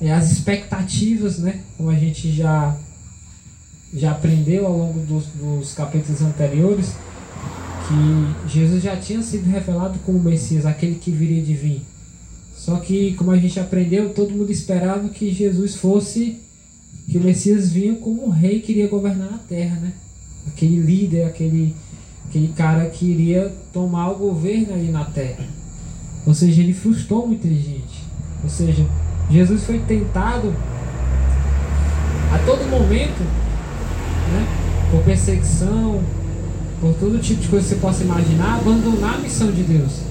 é, 0.00 0.12
às 0.12 0.30
expectativas, 0.30 1.40
né, 1.40 1.62
como 1.76 1.90
a 1.90 1.96
gente 1.96 2.30
já, 2.30 2.76
já 3.94 4.10
aprendeu 4.10 4.66
ao 4.66 4.76
longo 4.76 5.00
dos, 5.00 5.26
dos 5.26 5.72
capítulos 5.74 6.20
anteriores, 6.20 6.94
que 7.86 8.52
Jesus 8.52 8.82
já 8.82 8.96
tinha 8.96 9.22
sido 9.22 9.48
revelado 9.48 9.98
como 10.00 10.18
Messias, 10.18 10.66
aquele 10.66 10.96
que 10.96 11.10
viria 11.10 11.42
de 11.42 11.54
vir. 11.54 11.82
Só 12.56 12.76
que, 12.76 13.14
como 13.14 13.30
a 13.30 13.36
gente 13.36 13.60
aprendeu, 13.60 14.14
todo 14.14 14.30
mundo 14.30 14.50
esperava 14.50 15.08
que 15.08 15.32
Jesus 15.32 15.74
fosse, 15.74 16.38
que 17.08 17.18
o 17.18 17.20
Messias 17.20 17.70
vinha 17.70 17.94
como 17.96 18.26
um 18.26 18.30
rei 18.30 18.60
que 18.60 18.72
iria 18.72 18.88
governar 18.88 19.34
a 19.34 19.38
terra, 19.38 19.76
né? 19.76 19.92
Aquele 20.46 20.80
líder, 20.80 21.24
aquele 21.24 21.74
aquele 22.34 22.48
cara 22.48 22.86
que 22.86 23.06
iria 23.06 23.54
tomar 23.72 24.10
o 24.10 24.16
governo 24.16 24.74
ali 24.74 24.90
na 24.90 25.04
terra. 25.04 25.46
Ou 26.26 26.34
seja, 26.34 26.62
ele 26.62 26.72
frustrou 26.72 27.26
muita 27.26 27.46
gente. 27.46 28.02
Ou 28.42 28.48
seja, 28.48 28.84
Jesus 29.30 29.62
foi 29.62 29.78
tentado 29.80 30.52
a 32.32 32.38
todo 32.44 32.68
momento, 32.68 33.22
por 34.94 35.02
perseguição, 35.02 36.00
por 36.80 36.94
todo 36.94 37.20
tipo 37.20 37.40
de 37.40 37.48
coisa 37.48 37.66
que 37.66 37.74
você 37.74 37.80
possa 37.80 38.04
imaginar, 38.04 38.60
abandonar 38.60 39.14
a 39.16 39.18
missão 39.18 39.50
de 39.50 39.64
Deus. 39.64 40.02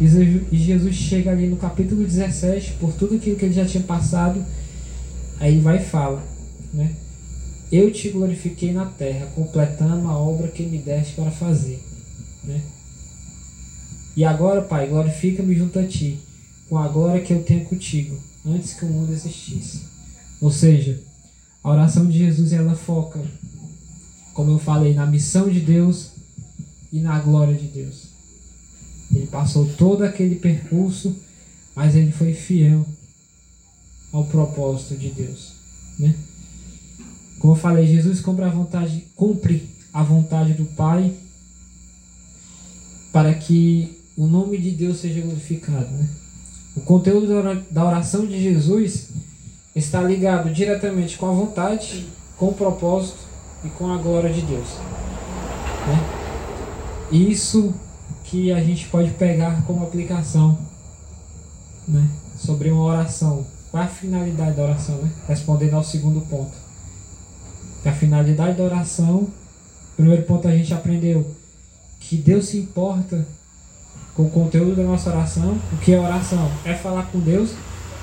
E 0.00 0.56
Jesus 0.56 0.94
chega 0.94 1.32
ali 1.32 1.48
no 1.48 1.56
capítulo 1.56 2.04
17, 2.04 2.74
por 2.74 2.92
tudo 2.92 3.16
aquilo 3.16 3.36
que 3.36 3.44
ele 3.44 3.54
já 3.54 3.64
tinha 3.66 3.82
passado, 3.82 4.44
aí 5.40 5.54
ele 5.54 5.62
vai 5.62 5.78
e 5.78 5.84
fala, 5.84 6.22
né? 6.72 6.92
Eu 7.72 7.90
te 7.92 8.08
glorifiquei 8.10 8.72
na 8.72 8.86
terra, 8.86 9.26
completando 9.34 10.06
a 10.06 10.16
obra 10.16 10.46
que 10.46 10.62
me 10.62 10.78
deste 10.78 11.14
para 11.14 11.32
fazer. 11.32 11.82
Né? 12.44 12.60
E 14.16 14.24
agora, 14.24 14.62
Pai, 14.62 14.86
glorifica-me 14.86 15.56
junto 15.56 15.76
a 15.80 15.84
ti, 15.84 16.20
com 16.68 16.78
a 16.78 16.86
glória 16.86 17.20
que 17.20 17.32
eu 17.32 17.42
tenho 17.42 17.64
contigo, 17.64 18.16
antes 18.46 18.74
que 18.74 18.84
o 18.84 18.88
mundo 18.88 19.12
existisse. 19.12 19.80
Ou 20.40 20.52
seja, 20.52 21.00
a 21.64 21.70
oração 21.70 22.06
de 22.06 22.18
Jesus 22.18 22.52
ela 22.52 22.76
foca, 22.76 23.20
como 24.34 24.50
eu 24.50 24.58
falei, 24.58 24.92
na 24.92 25.06
missão 25.06 25.48
de 25.48 25.60
Deus 25.60 26.10
e 26.92 26.98
na 26.98 27.18
glória 27.20 27.54
de 27.54 27.68
Deus. 27.68 28.08
Ele 29.14 29.26
passou 29.26 29.64
todo 29.78 30.02
aquele 30.02 30.34
percurso, 30.34 31.16
mas 31.74 31.94
ele 31.94 32.10
foi 32.10 32.34
fiel 32.34 32.84
ao 34.12 34.24
propósito 34.24 34.96
de 34.96 35.10
Deus. 35.10 35.52
Né? 35.98 36.14
Como 37.38 37.54
eu 37.54 37.58
falei, 37.58 37.86
Jesus 37.86 38.20
cumpre 38.20 38.44
a 38.44 38.48
vontade, 38.48 39.06
cumpre 39.14 39.68
a 39.92 40.02
vontade 40.02 40.52
do 40.54 40.64
Pai 40.64 41.14
para 43.12 43.32
que 43.34 43.96
o 44.16 44.26
nome 44.26 44.58
de 44.58 44.72
Deus 44.72 44.98
seja 44.98 45.20
glorificado. 45.20 45.90
Né? 45.92 46.08
O 46.74 46.80
conteúdo 46.80 47.28
da 47.70 47.84
oração 47.84 48.26
de 48.26 48.42
Jesus 48.42 49.10
está 49.76 50.02
ligado 50.02 50.52
diretamente 50.52 51.16
com 51.16 51.26
a 51.26 51.32
vontade, 51.32 52.06
com 52.36 52.48
o 52.48 52.54
propósito 52.54 53.33
e 53.64 53.68
com 53.70 53.92
a 53.92 53.96
glória 53.96 54.32
de 54.32 54.42
Deus. 54.42 54.68
Né? 55.86 56.04
Isso 57.10 57.74
que 58.24 58.52
a 58.52 58.62
gente 58.62 58.88
pode 58.88 59.10
pegar 59.12 59.64
como 59.66 59.84
aplicação 59.84 60.58
né? 61.86 62.08
sobre 62.36 62.70
uma 62.70 62.84
oração. 62.84 63.46
Qual 63.70 63.82
é 63.82 63.86
a 63.86 63.88
finalidade 63.88 64.56
da 64.56 64.62
oração? 64.62 64.96
Né? 64.98 65.10
Respondendo 65.26 65.74
ao 65.74 65.84
segundo 65.84 66.20
ponto 66.22 66.64
a 67.88 67.92
finalidade 67.92 68.56
da 68.56 68.64
oração, 68.64 69.28
primeiro 69.96 70.22
ponto 70.22 70.48
a 70.48 70.56
gente 70.56 70.72
aprendeu 70.72 71.34
que 72.00 72.16
Deus 72.16 72.46
se 72.46 72.58
importa 72.58 73.26
com 74.14 74.24
o 74.24 74.30
conteúdo 74.30 74.76
da 74.76 74.82
nossa 74.82 75.10
oração. 75.10 75.58
O 75.72 75.76
que 75.78 75.92
é 75.92 76.00
oração? 76.00 76.50
É 76.64 76.74
falar 76.74 77.04
com 77.04 77.18
Deus, 77.18 77.50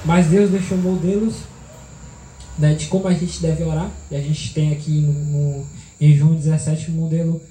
mas 0.06 0.28
Deus 0.28 0.52
deixou 0.52 0.78
modelos 0.78 1.36
né, 2.62 2.76
de 2.76 2.86
como 2.86 3.08
a 3.08 3.14
gente 3.14 3.42
deve 3.42 3.64
orar. 3.64 3.92
E 4.10 4.16
a 4.16 4.22
gente 4.22 4.54
tem 4.54 4.72
aqui 4.72 4.92
no, 4.92 5.12
no, 5.12 5.66
em 6.00 6.16
João 6.16 6.36
17 6.36 6.92
o 6.92 6.94
modelo, 6.94 7.42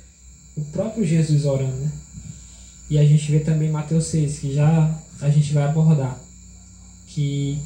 o 0.56 0.64
próprio 0.66 1.04
Jesus 1.04 1.44
orando. 1.44 1.76
Né? 1.76 1.90
E 2.88 2.98
a 2.98 3.04
gente 3.04 3.30
vê 3.30 3.40
também 3.40 3.70
Mateus 3.70 4.06
6, 4.06 4.38
que 4.38 4.54
já 4.54 4.94
a 5.20 5.28
gente 5.28 5.52
vai 5.52 5.64
abordar. 5.64 6.18
Que 7.08 7.58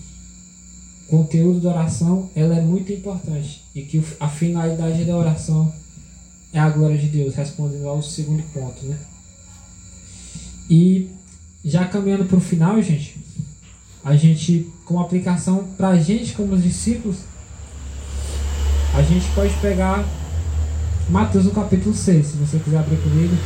conteúdo 1.09 1.61
da 1.61 1.69
oração 1.69 2.31
ela 2.35 2.57
é 2.57 2.63
muito 2.63 2.91
importante 2.91 3.63
e 3.75 3.83
que 3.83 4.03
a 4.19 4.27
finalidade 4.27 5.05
da 5.05 5.15
oração 5.15 5.71
é 6.51 6.59
a 6.59 6.71
glória 6.71 6.97
de 6.97 7.09
Deus, 7.09 7.35
respondendo 7.35 7.87
ao 7.87 8.03
segundo 8.03 8.43
ponto, 8.55 8.87
né? 8.87 8.99
E 10.71 11.11
já 11.63 11.85
caminhando 11.87 12.25
para 12.25 12.39
o 12.39 12.41
final, 12.41 12.81
gente, 12.81 13.19
a 14.03 14.17
gente, 14.17 14.71
com 14.85 14.99
aplicação 14.99 15.69
para 15.77 15.89
a 15.89 15.99
gente 15.99 16.33
como 16.33 16.57
discípulos, 16.57 17.19
a 18.97 19.03
gente 19.03 19.27
pode 19.35 19.53
pegar 19.55 20.05
Mateus 21.09 21.45
no 21.45 21.51
capítulo 21.51 21.93
6, 21.95 22.27
se 22.27 22.37
você 22.37 22.59
quiser 22.61 22.79
abrir 22.79 22.97
comigo. 22.99 23.37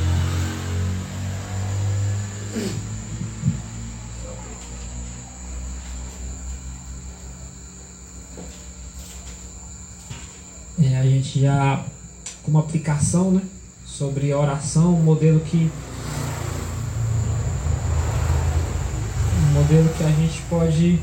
É, 10.80 10.99
a 10.99 11.03
gente 11.03 11.40
já 11.40 11.82
com 12.42 12.51
uma 12.51 12.61
aplicação 12.61 13.30
né, 13.30 13.42
sobre 13.86 14.32
oração, 14.34 14.94
um 14.94 15.03
modelo 15.03 15.40
que 15.40 15.70
um 19.42 19.53
modelo 19.55 19.88
que 19.96 20.05
a 20.05 20.11
gente 20.11 20.42
pode 20.42 21.01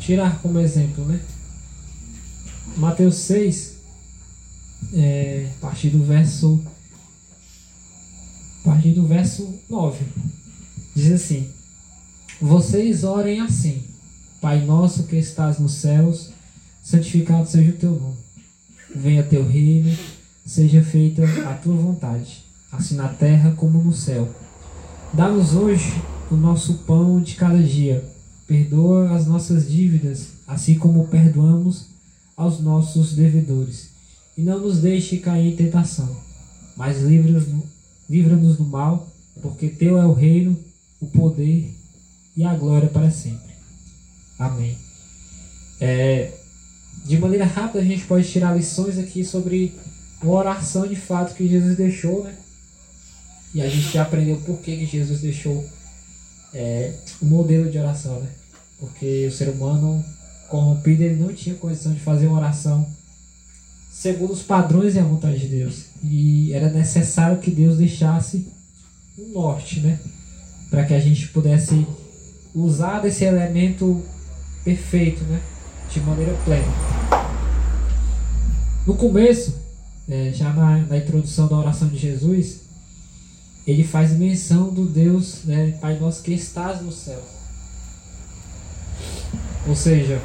tirar 0.00 0.38
como 0.42 0.58
exemplo, 0.58 1.04
né? 1.04 1.20
Mateus 2.80 3.16
6, 3.16 3.74
é, 4.94 5.50
a 5.58 5.60
partir 5.60 5.90
do 5.90 6.02
verso 6.02 6.58
a 8.62 8.64
partir 8.64 8.92
do 8.92 9.06
verso 9.06 9.54
9, 9.68 10.02
diz 10.96 11.12
assim: 11.12 11.50
Vocês 12.40 13.04
orem 13.04 13.40
assim: 13.40 13.82
Pai 14.40 14.64
nosso 14.64 15.02
que 15.02 15.16
estás 15.16 15.58
nos 15.58 15.74
céus, 15.74 16.30
santificado 16.82 17.46
seja 17.46 17.70
o 17.70 17.76
teu 17.76 17.90
nome. 17.90 18.16
Venha 18.96 19.22
teu 19.24 19.46
reino, 19.46 19.94
seja 20.46 20.82
feita 20.82 21.22
a 21.50 21.52
tua 21.52 21.76
vontade, 21.76 22.42
assim 22.72 22.94
na 22.94 23.08
terra 23.08 23.52
como 23.58 23.82
no 23.82 23.92
céu. 23.92 24.34
Dá-nos 25.12 25.52
hoje 25.54 26.02
o 26.30 26.34
nosso 26.34 26.78
pão 26.86 27.20
de 27.20 27.34
cada 27.34 27.62
dia. 27.62 28.02
Perdoa 28.46 29.14
as 29.14 29.26
nossas 29.26 29.70
dívidas, 29.70 30.28
assim 30.48 30.78
como 30.78 31.06
perdoamos 31.08 31.90
aos 32.40 32.58
nossos 32.58 33.12
devedores. 33.12 33.90
E 34.34 34.40
não 34.40 34.58
nos 34.60 34.78
deixe 34.80 35.18
cair 35.18 35.52
em 35.52 35.56
tentação, 35.56 36.16
mas 36.74 37.02
livra-nos 37.02 37.44
livra 38.08 38.34
do 38.34 38.64
mal, 38.64 39.12
porque 39.42 39.68
teu 39.68 39.98
é 39.98 40.06
o 40.06 40.14
reino, 40.14 40.58
o 40.98 41.06
poder 41.06 41.70
e 42.34 42.42
a 42.42 42.54
glória 42.54 42.88
para 42.88 43.10
sempre. 43.10 43.52
Amém. 44.38 44.74
É, 45.78 46.32
de 47.04 47.18
maneira 47.18 47.44
rápida 47.44 47.80
a 47.80 47.84
gente 47.84 48.06
pode 48.06 48.26
tirar 48.26 48.56
lições 48.56 48.96
aqui 48.96 49.22
sobre 49.22 49.74
uma 50.22 50.32
oração 50.32 50.88
de 50.88 50.96
fato 50.96 51.34
que 51.34 51.46
Jesus 51.46 51.76
deixou, 51.76 52.24
né? 52.24 52.34
E 53.52 53.60
a 53.60 53.68
gente 53.68 53.92
já 53.92 54.02
aprendeu 54.02 54.38
por 54.38 54.58
que, 54.60 54.78
que 54.78 54.86
Jesus 54.86 55.20
deixou 55.20 55.62
é, 56.54 56.94
o 57.20 57.26
modelo 57.26 57.70
de 57.70 57.76
oração, 57.76 58.18
né? 58.20 58.30
Porque 58.78 59.26
o 59.26 59.32
ser 59.32 59.50
humano 59.50 60.02
corrompido, 60.50 61.02
ele 61.02 61.22
não 61.22 61.32
tinha 61.32 61.54
condição 61.54 61.94
de 61.94 62.00
fazer 62.00 62.26
uma 62.26 62.38
oração 62.38 62.86
segundo 63.90 64.32
os 64.32 64.42
padrões 64.42 64.94
e 64.94 64.98
a 64.98 65.04
vontade 65.04 65.38
de 65.38 65.48
Deus. 65.48 65.86
E 66.02 66.52
era 66.52 66.70
necessário 66.70 67.38
que 67.38 67.50
Deus 67.50 67.78
deixasse 67.78 68.46
um 69.18 69.32
norte, 69.32 69.80
né? 69.80 69.98
Para 70.70 70.84
que 70.84 70.94
a 70.94 71.00
gente 71.00 71.28
pudesse 71.28 71.86
usar 72.54 73.00
desse 73.00 73.24
elemento 73.24 74.02
perfeito, 74.64 75.22
né? 75.24 75.40
De 75.92 76.00
maneira 76.00 76.32
plena. 76.44 76.72
No 78.86 78.94
começo, 78.96 79.60
é, 80.08 80.32
já 80.32 80.52
na, 80.52 80.78
na, 80.78 80.96
introdução 80.96 81.46
da 81.46 81.56
oração 81.56 81.88
de 81.88 81.98
Jesus, 81.98 82.60
ele 83.66 83.84
faz 83.84 84.12
menção 84.12 84.72
do 84.72 84.86
Deus, 84.86 85.44
né? 85.44 85.76
Pai 85.80 85.98
nosso 85.98 86.22
que 86.22 86.32
estás 86.32 86.80
no 86.80 86.90
céu. 86.90 87.22
Ou 89.68 89.76
seja, 89.76 90.20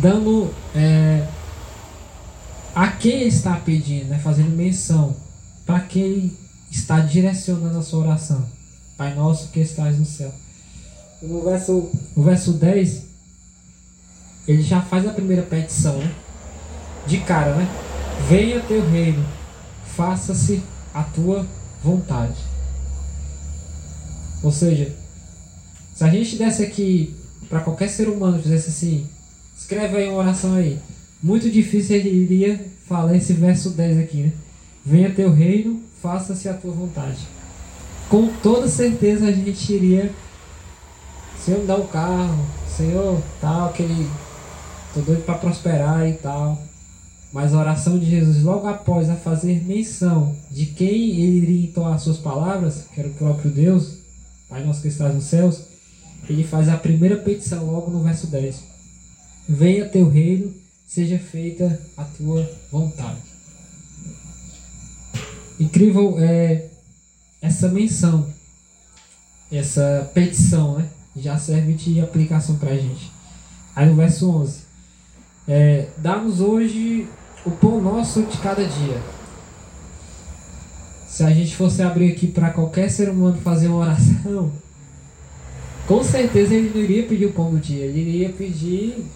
dando 0.00 0.52
é, 0.74 1.26
a 2.74 2.88
quem 2.88 3.26
está 3.26 3.56
pedindo, 3.56 4.06
né, 4.06 4.18
fazendo 4.18 4.56
menção, 4.56 5.16
para 5.66 5.80
quem 5.80 6.36
está 6.70 7.00
direcionando 7.00 7.78
a 7.78 7.82
sua 7.82 8.00
oração. 8.00 8.46
Pai 8.96 9.14
nosso 9.14 9.48
que 9.48 9.60
estás 9.60 9.98
no 9.98 10.04
céu. 10.04 10.32
No 11.22 11.42
verso, 11.42 11.90
no 12.16 12.22
verso 12.22 12.52
10, 12.52 13.04
ele 14.46 14.62
já 14.62 14.80
faz 14.80 15.06
a 15.06 15.12
primeira 15.12 15.42
petição, 15.42 15.98
né? 15.98 16.14
De 17.06 17.18
cara, 17.18 17.54
né? 17.54 17.68
Venha 18.28 18.60
teu 18.60 18.88
reino, 18.88 19.24
faça-se 19.84 20.62
a 20.94 21.02
tua 21.02 21.46
vontade. 21.82 22.36
Ou 24.42 24.52
seja, 24.52 24.94
se 25.94 26.04
a 26.04 26.08
gente 26.08 26.36
desse 26.36 26.62
aqui 26.62 27.14
para 27.48 27.60
qualquer 27.60 27.88
ser 27.88 28.08
humano, 28.08 28.42
fizesse 28.42 28.68
assim, 28.68 29.08
Escreve 29.58 29.96
aí 29.96 30.08
uma 30.08 30.20
oração 30.20 30.54
aí. 30.54 30.78
Muito 31.20 31.50
difícil 31.50 31.96
ele 31.96 32.10
iria 32.10 32.64
falar 32.86 33.16
esse 33.16 33.32
verso 33.32 33.70
10 33.70 33.98
aqui, 33.98 34.18
né? 34.18 34.32
Venha 34.86 35.10
teu 35.10 35.32
reino, 35.32 35.82
faça-se 36.00 36.48
a 36.48 36.54
tua 36.54 36.72
vontade. 36.72 37.18
Com 38.08 38.28
toda 38.42 38.68
certeza 38.68 39.26
a 39.26 39.32
gente 39.32 39.72
iria. 39.72 40.12
Senhor, 41.44 41.60
me 41.60 41.66
dá 41.66 41.76
o 41.76 41.82
um 41.82 41.86
carro. 41.88 42.46
Senhor, 42.74 43.20
tal, 43.40 43.68
aquele. 43.68 44.08
Tô 44.94 45.00
doido 45.00 45.24
para 45.24 45.34
prosperar 45.34 46.08
e 46.08 46.12
tal. 46.14 46.62
Mas 47.32 47.52
a 47.52 47.58
oração 47.58 47.98
de 47.98 48.08
Jesus, 48.08 48.42
logo 48.42 48.66
após 48.66 49.10
a 49.10 49.16
fazer 49.16 49.62
menção 49.64 50.34
de 50.50 50.66
quem 50.66 51.20
ele 51.20 51.38
iria 51.38 51.64
entoar 51.66 51.98
suas 51.98 52.16
palavras, 52.16 52.84
que 52.94 53.00
era 53.00 53.08
o 53.08 53.14
próprio 53.14 53.50
Deus, 53.50 53.98
Pai 54.48 54.64
nosso 54.64 54.80
que 54.80 54.88
estás 54.88 55.14
nos 55.14 55.24
céus, 55.24 55.64
ele 56.26 56.42
faz 56.42 56.70
a 56.70 56.76
primeira 56.76 57.16
petição 57.16 57.66
logo 57.66 57.90
no 57.90 58.02
verso 58.02 58.28
10. 58.28 58.77
Venha 59.48 59.88
teu 59.88 60.10
reino, 60.10 60.54
seja 60.86 61.18
feita 61.18 61.80
a 61.96 62.04
tua 62.04 62.46
vontade. 62.70 63.22
Incrível 65.58 66.16
é 66.18 66.66
essa 67.40 67.68
menção, 67.68 68.28
essa 69.50 70.10
petição, 70.12 70.78
né? 70.78 70.88
Já 71.16 71.38
serve 71.38 71.72
de 71.72 71.98
aplicação 72.00 72.58
para 72.58 72.72
a 72.72 72.76
gente. 72.76 73.10
Aí 73.74 73.88
no 73.88 73.96
verso 73.96 74.30
11: 74.30 74.60
é, 75.48 75.88
Dá-nos 75.96 76.40
hoje 76.40 77.08
o 77.46 77.50
pão 77.50 77.80
nosso 77.80 78.22
de 78.24 78.36
cada 78.38 78.64
dia. 78.66 79.02
Se 81.08 81.24
a 81.24 81.30
gente 81.30 81.56
fosse 81.56 81.82
abrir 81.82 82.12
aqui 82.12 82.26
para 82.26 82.50
qualquer 82.50 82.90
ser 82.90 83.08
humano 83.08 83.40
fazer 83.40 83.68
uma 83.68 83.78
oração, 83.78 84.52
com 85.88 86.04
certeza 86.04 86.54
ele 86.54 86.68
não 86.68 86.82
iria 86.82 87.06
pedir 87.06 87.24
o 87.24 87.32
pão 87.32 87.50
do 87.50 87.58
dia, 87.58 87.86
ele 87.86 88.00
iria 88.00 88.28
pedir. 88.28 89.06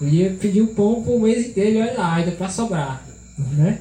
Ele 0.00 0.16
ia 0.18 0.34
pedir 0.34 0.60
o 0.60 0.74
pão 0.74 1.02
pro 1.02 1.18
mês 1.18 1.54
dele, 1.54 1.80
olha 1.80 1.98
lá, 1.98 2.14
ainda 2.16 2.32
para 2.32 2.50
sobrar. 2.50 3.04
Né? 3.36 3.80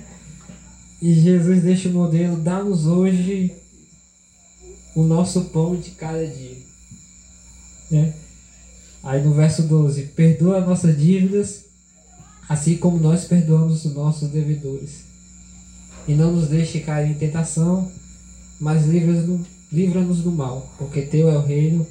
E 1.01 1.13
Jesus 1.13 1.61
deixa 1.61 1.89
o 1.89 1.91
modelo, 1.91 2.37
dá-nos 2.37 2.87
hoje 2.87 3.53
o 4.95 5.03
nosso 5.03 5.41
pão 5.45 5.75
de 5.75 5.91
cada 5.91 6.25
dia. 6.25 6.57
Né? 7.91 8.13
Aí 9.03 9.21
no 9.21 9.33
verso 9.33 9.63
12, 9.63 10.03
perdoa 10.15 10.61
nossas 10.61 10.97
dívidas, 10.97 11.65
assim 12.47 12.77
como 12.77 12.97
nós 12.97 13.25
perdoamos 13.25 13.85
os 13.85 13.93
nossos 13.93 14.29
devedores. 14.29 15.03
E 16.07 16.13
não 16.13 16.31
nos 16.31 16.47
deixe 16.47 16.79
cair 16.79 17.11
em 17.11 17.13
tentação, 17.13 17.91
mas 18.57 18.87
livra-nos 18.87 19.45
livra 19.71 20.01
do 20.01 20.31
mal, 20.31 20.69
porque 20.77 21.01
teu 21.01 21.29
é 21.29 21.37
o 21.37 21.41
reino, 21.41 21.85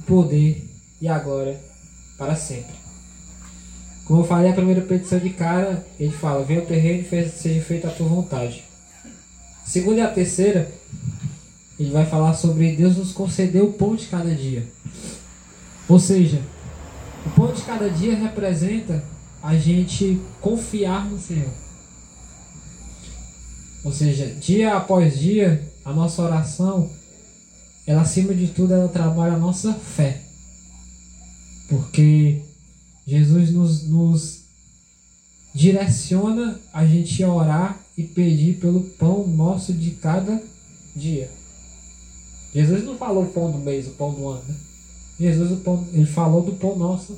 o 0.00 0.02
poder 0.04 0.64
e 1.00 1.08
a 1.08 1.18
glória 1.18 1.58
para 2.16 2.34
sempre. 2.34 2.74
Como 4.04 4.20
eu 4.20 4.24
falei, 4.24 4.50
a 4.50 4.54
primeira 4.54 4.80
petição 4.80 5.18
de 5.18 5.30
cara, 5.30 5.86
ele 6.00 6.10
fala: 6.10 6.44
Venha 6.44 6.62
o 6.62 6.66
terreno 6.66 7.00
e 7.00 7.28
seja 7.28 7.60
feita 7.62 7.88
a 7.88 7.90
tua 7.90 8.08
vontade. 8.08 8.64
A 9.64 9.68
segunda 9.68 9.98
e 9.98 10.02
a 10.02 10.10
terceira, 10.10 10.70
ele 11.78 11.90
vai 11.90 12.06
falar 12.06 12.32
sobre 12.34 12.74
Deus 12.74 12.96
nos 12.96 13.12
conceder 13.12 13.62
o 13.62 13.74
pão 13.74 13.94
de 13.94 14.06
cada 14.06 14.34
dia. 14.34 14.66
Ou 15.86 15.98
seja, 15.98 16.40
o 17.26 17.30
pão 17.30 17.52
de 17.52 17.62
cada 17.62 17.90
dia 17.90 18.16
representa 18.16 19.04
a 19.42 19.56
gente 19.56 20.20
confiar 20.40 21.04
no 21.04 21.18
Senhor. 21.18 21.52
Ou 23.84 23.92
seja, 23.92 24.26
dia 24.26 24.74
após 24.74 25.18
dia, 25.18 25.62
a 25.84 25.92
nossa 25.92 26.22
oração 26.22 26.90
ela 27.88 28.02
acima 28.02 28.34
de 28.34 28.48
tudo 28.48 28.74
ela 28.74 28.86
trabalha 28.86 29.32
a 29.32 29.38
nossa 29.38 29.72
fé. 29.72 30.20
Porque 31.70 32.42
Jesus 33.06 33.50
nos, 33.50 33.88
nos 33.88 34.42
direciona 35.54 36.60
a 36.70 36.84
gente 36.84 37.24
a 37.24 37.32
orar 37.32 37.80
e 37.96 38.02
pedir 38.02 38.58
pelo 38.58 38.82
pão 38.82 39.26
nosso 39.26 39.72
de 39.72 39.92
cada 39.92 40.42
dia. 40.94 41.30
Jesus 42.54 42.84
não 42.84 42.98
falou 42.98 43.24
o 43.24 43.30
pão 43.30 43.50
do 43.50 43.56
mês, 43.56 43.86
o 43.86 43.92
pão 43.92 44.12
do 44.12 44.28
ano. 44.28 44.44
Né? 44.46 44.54
Jesus 45.18 45.50
o 45.50 45.56
pão, 45.56 45.88
ele 45.90 46.04
falou 46.04 46.42
do 46.42 46.52
pão 46.52 46.76
nosso 46.76 47.16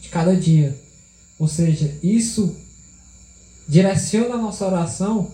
de 0.00 0.08
cada 0.08 0.34
dia. 0.34 0.74
Ou 1.38 1.46
seja, 1.46 1.94
isso 2.02 2.56
direciona 3.68 4.36
a 4.36 4.38
nossa 4.38 4.66
oração 4.66 5.30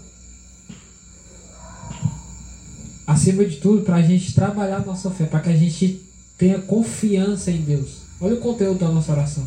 acima 3.07 3.45
de 3.45 3.57
tudo 3.57 3.83
para 3.83 3.97
a 3.97 4.03
gente 4.03 4.35
trabalhar 4.35 4.77
a 4.77 4.85
nossa 4.85 5.11
fé, 5.11 5.25
para 5.25 5.41
que 5.41 5.51
a 5.51 5.57
gente 5.57 6.03
tenha 6.39 6.61
confiança 6.61 7.51
em 7.51 7.63
Deus. 7.63 7.99
Olha 8.21 8.35
o 8.35 8.41
conteúdo 8.41 8.81
da 8.81 8.89
nossa 8.89 9.13
oração. 9.13 9.47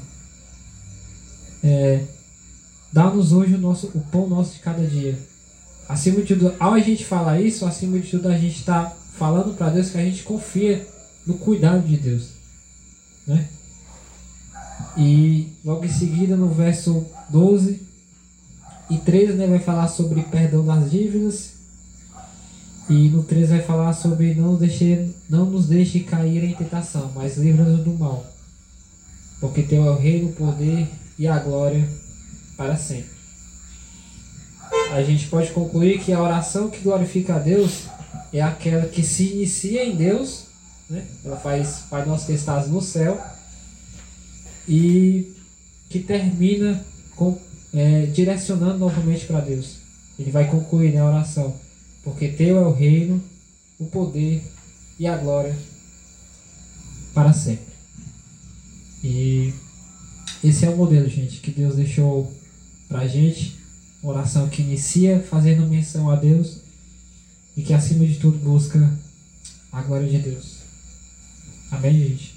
É, 1.64 2.03
Dá-nos 2.91 3.34
hoje 3.34 3.55
o, 3.55 3.60
nosso, 3.60 3.91
o 3.93 3.99
pão 4.12 4.28
nosso 4.28 4.53
de 4.53 4.60
cada 4.60 4.86
dia. 4.86 5.18
Acima 5.88 6.22
de 6.22 6.36
tudo, 6.36 6.53
ao 6.60 6.74
a 6.74 6.80
gente 6.80 7.05
falar 7.05 7.39
isso, 7.39 7.66
acima 7.66 7.99
de 7.99 8.10
tudo 8.10 8.28
a 8.28 8.38
gente 8.38 8.58
está 8.58 8.93
falando 9.18 9.55
para 9.55 9.70
Deus 9.70 9.89
que 9.89 9.97
a 9.97 10.03
gente 10.03 10.24
confia 10.24 10.86
no 11.26 11.36
cuidado 11.36 11.86
de 11.86 11.97
Deus. 11.97 12.30
Né? 13.26 13.47
E 14.97 15.49
logo 15.64 15.86
em 15.86 15.89
seguida, 15.89 16.36
no 16.36 16.49
verso 16.49 17.05
12 17.30 17.82
e 18.89 18.97
13, 18.97 19.34
né, 19.34 19.47
vai 19.47 19.60
falar 19.60 19.88
sobre 19.88 20.22
perdão 20.24 20.66
das 20.66 20.89
dívidas. 20.89 21.57
E 22.90 23.10
no 23.10 23.24
13 23.24 23.52
vai 23.52 23.62
falar 23.62 23.94
sobre 23.94 24.34
não, 24.34 24.56
deixe, 24.56 25.10
não 25.30 25.46
nos 25.46 25.68
deixe 25.68 26.00
cair 26.02 26.44
em 26.44 26.54
tentação, 26.54 27.12
mas 27.14 27.38
livra-nos 27.38 27.84
do 27.84 27.92
mal. 27.94 28.26
Porque 29.42 29.62
teu 29.62 29.86
é 29.86 29.92
o 29.92 29.98
reino, 29.98 30.30
o 30.30 30.34
poder 30.34 30.88
e 31.20 31.28
a 31.28 31.38
glória 31.38 31.88
para 32.56 32.78
sempre. 32.78 33.18
A 34.92 35.04
gente 35.04 35.28
pode 35.28 35.52
concluir 35.52 36.00
que 36.00 36.14
a 36.14 36.22
oração 36.22 36.70
que 36.70 36.80
glorifica 36.80 37.36
a 37.36 37.40
Deus 37.40 37.84
é 38.32 38.42
aquela 38.42 38.88
que 38.88 39.04
se 39.04 39.34
inicia 39.34 39.84
em 39.84 39.96
Deus, 39.96 40.46
né? 40.90 41.06
ela 41.26 41.38
faz 41.38 41.84
Pai 41.90 42.06
Nosso 42.06 42.26
que 42.26 42.34
estás 42.34 42.68
no 42.68 42.82
céu, 42.82 43.22
e 44.68 45.34
que 45.90 46.00
termina 46.00 46.84
com, 47.16 47.38
é, 47.74 48.06
direcionando 48.08 48.78
novamente 48.78 49.26
para 49.26 49.40
Deus. 49.40 49.78
Ele 50.20 50.32
vai 50.32 50.50
concluir 50.50 50.94
na 50.94 51.06
oração, 51.06 51.56
porque 52.08 52.30
teu 52.30 52.55
é 52.55 52.66
o 52.66 52.72
reino, 52.72 53.22
o 53.78 53.86
poder 53.86 54.41
e 54.97 55.05
a 55.05 55.18
glória 55.18 55.53
para 57.14 57.34
sempre. 57.34 57.68
E 59.03 59.53
esse 60.41 60.64
é 60.64 60.70
o 60.70 60.78
modelo, 60.78 61.10
gente, 61.10 61.41
que 61.41 61.51
Deus 61.51 61.76
deixou 61.76 62.34
para 62.88 63.01
a 63.01 63.08
gente. 63.08 63.58
Oração 64.01 64.47
que 64.47 64.62
inicia 64.62 65.22
fazendo 65.22 65.68
menção 65.68 66.10
a 66.10 66.16
Deus 66.16 66.62
e 67.58 67.62
que 67.62 67.74
acima 67.74 68.05
de 68.05 68.16
tudo 68.16 68.38
busca 68.38 68.89
a 69.70 69.82
glória 69.82 70.08
de 70.08 70.20
Deus. 70.20 70.60
Amém, 71.70 72.08
gente? 72.08 72.37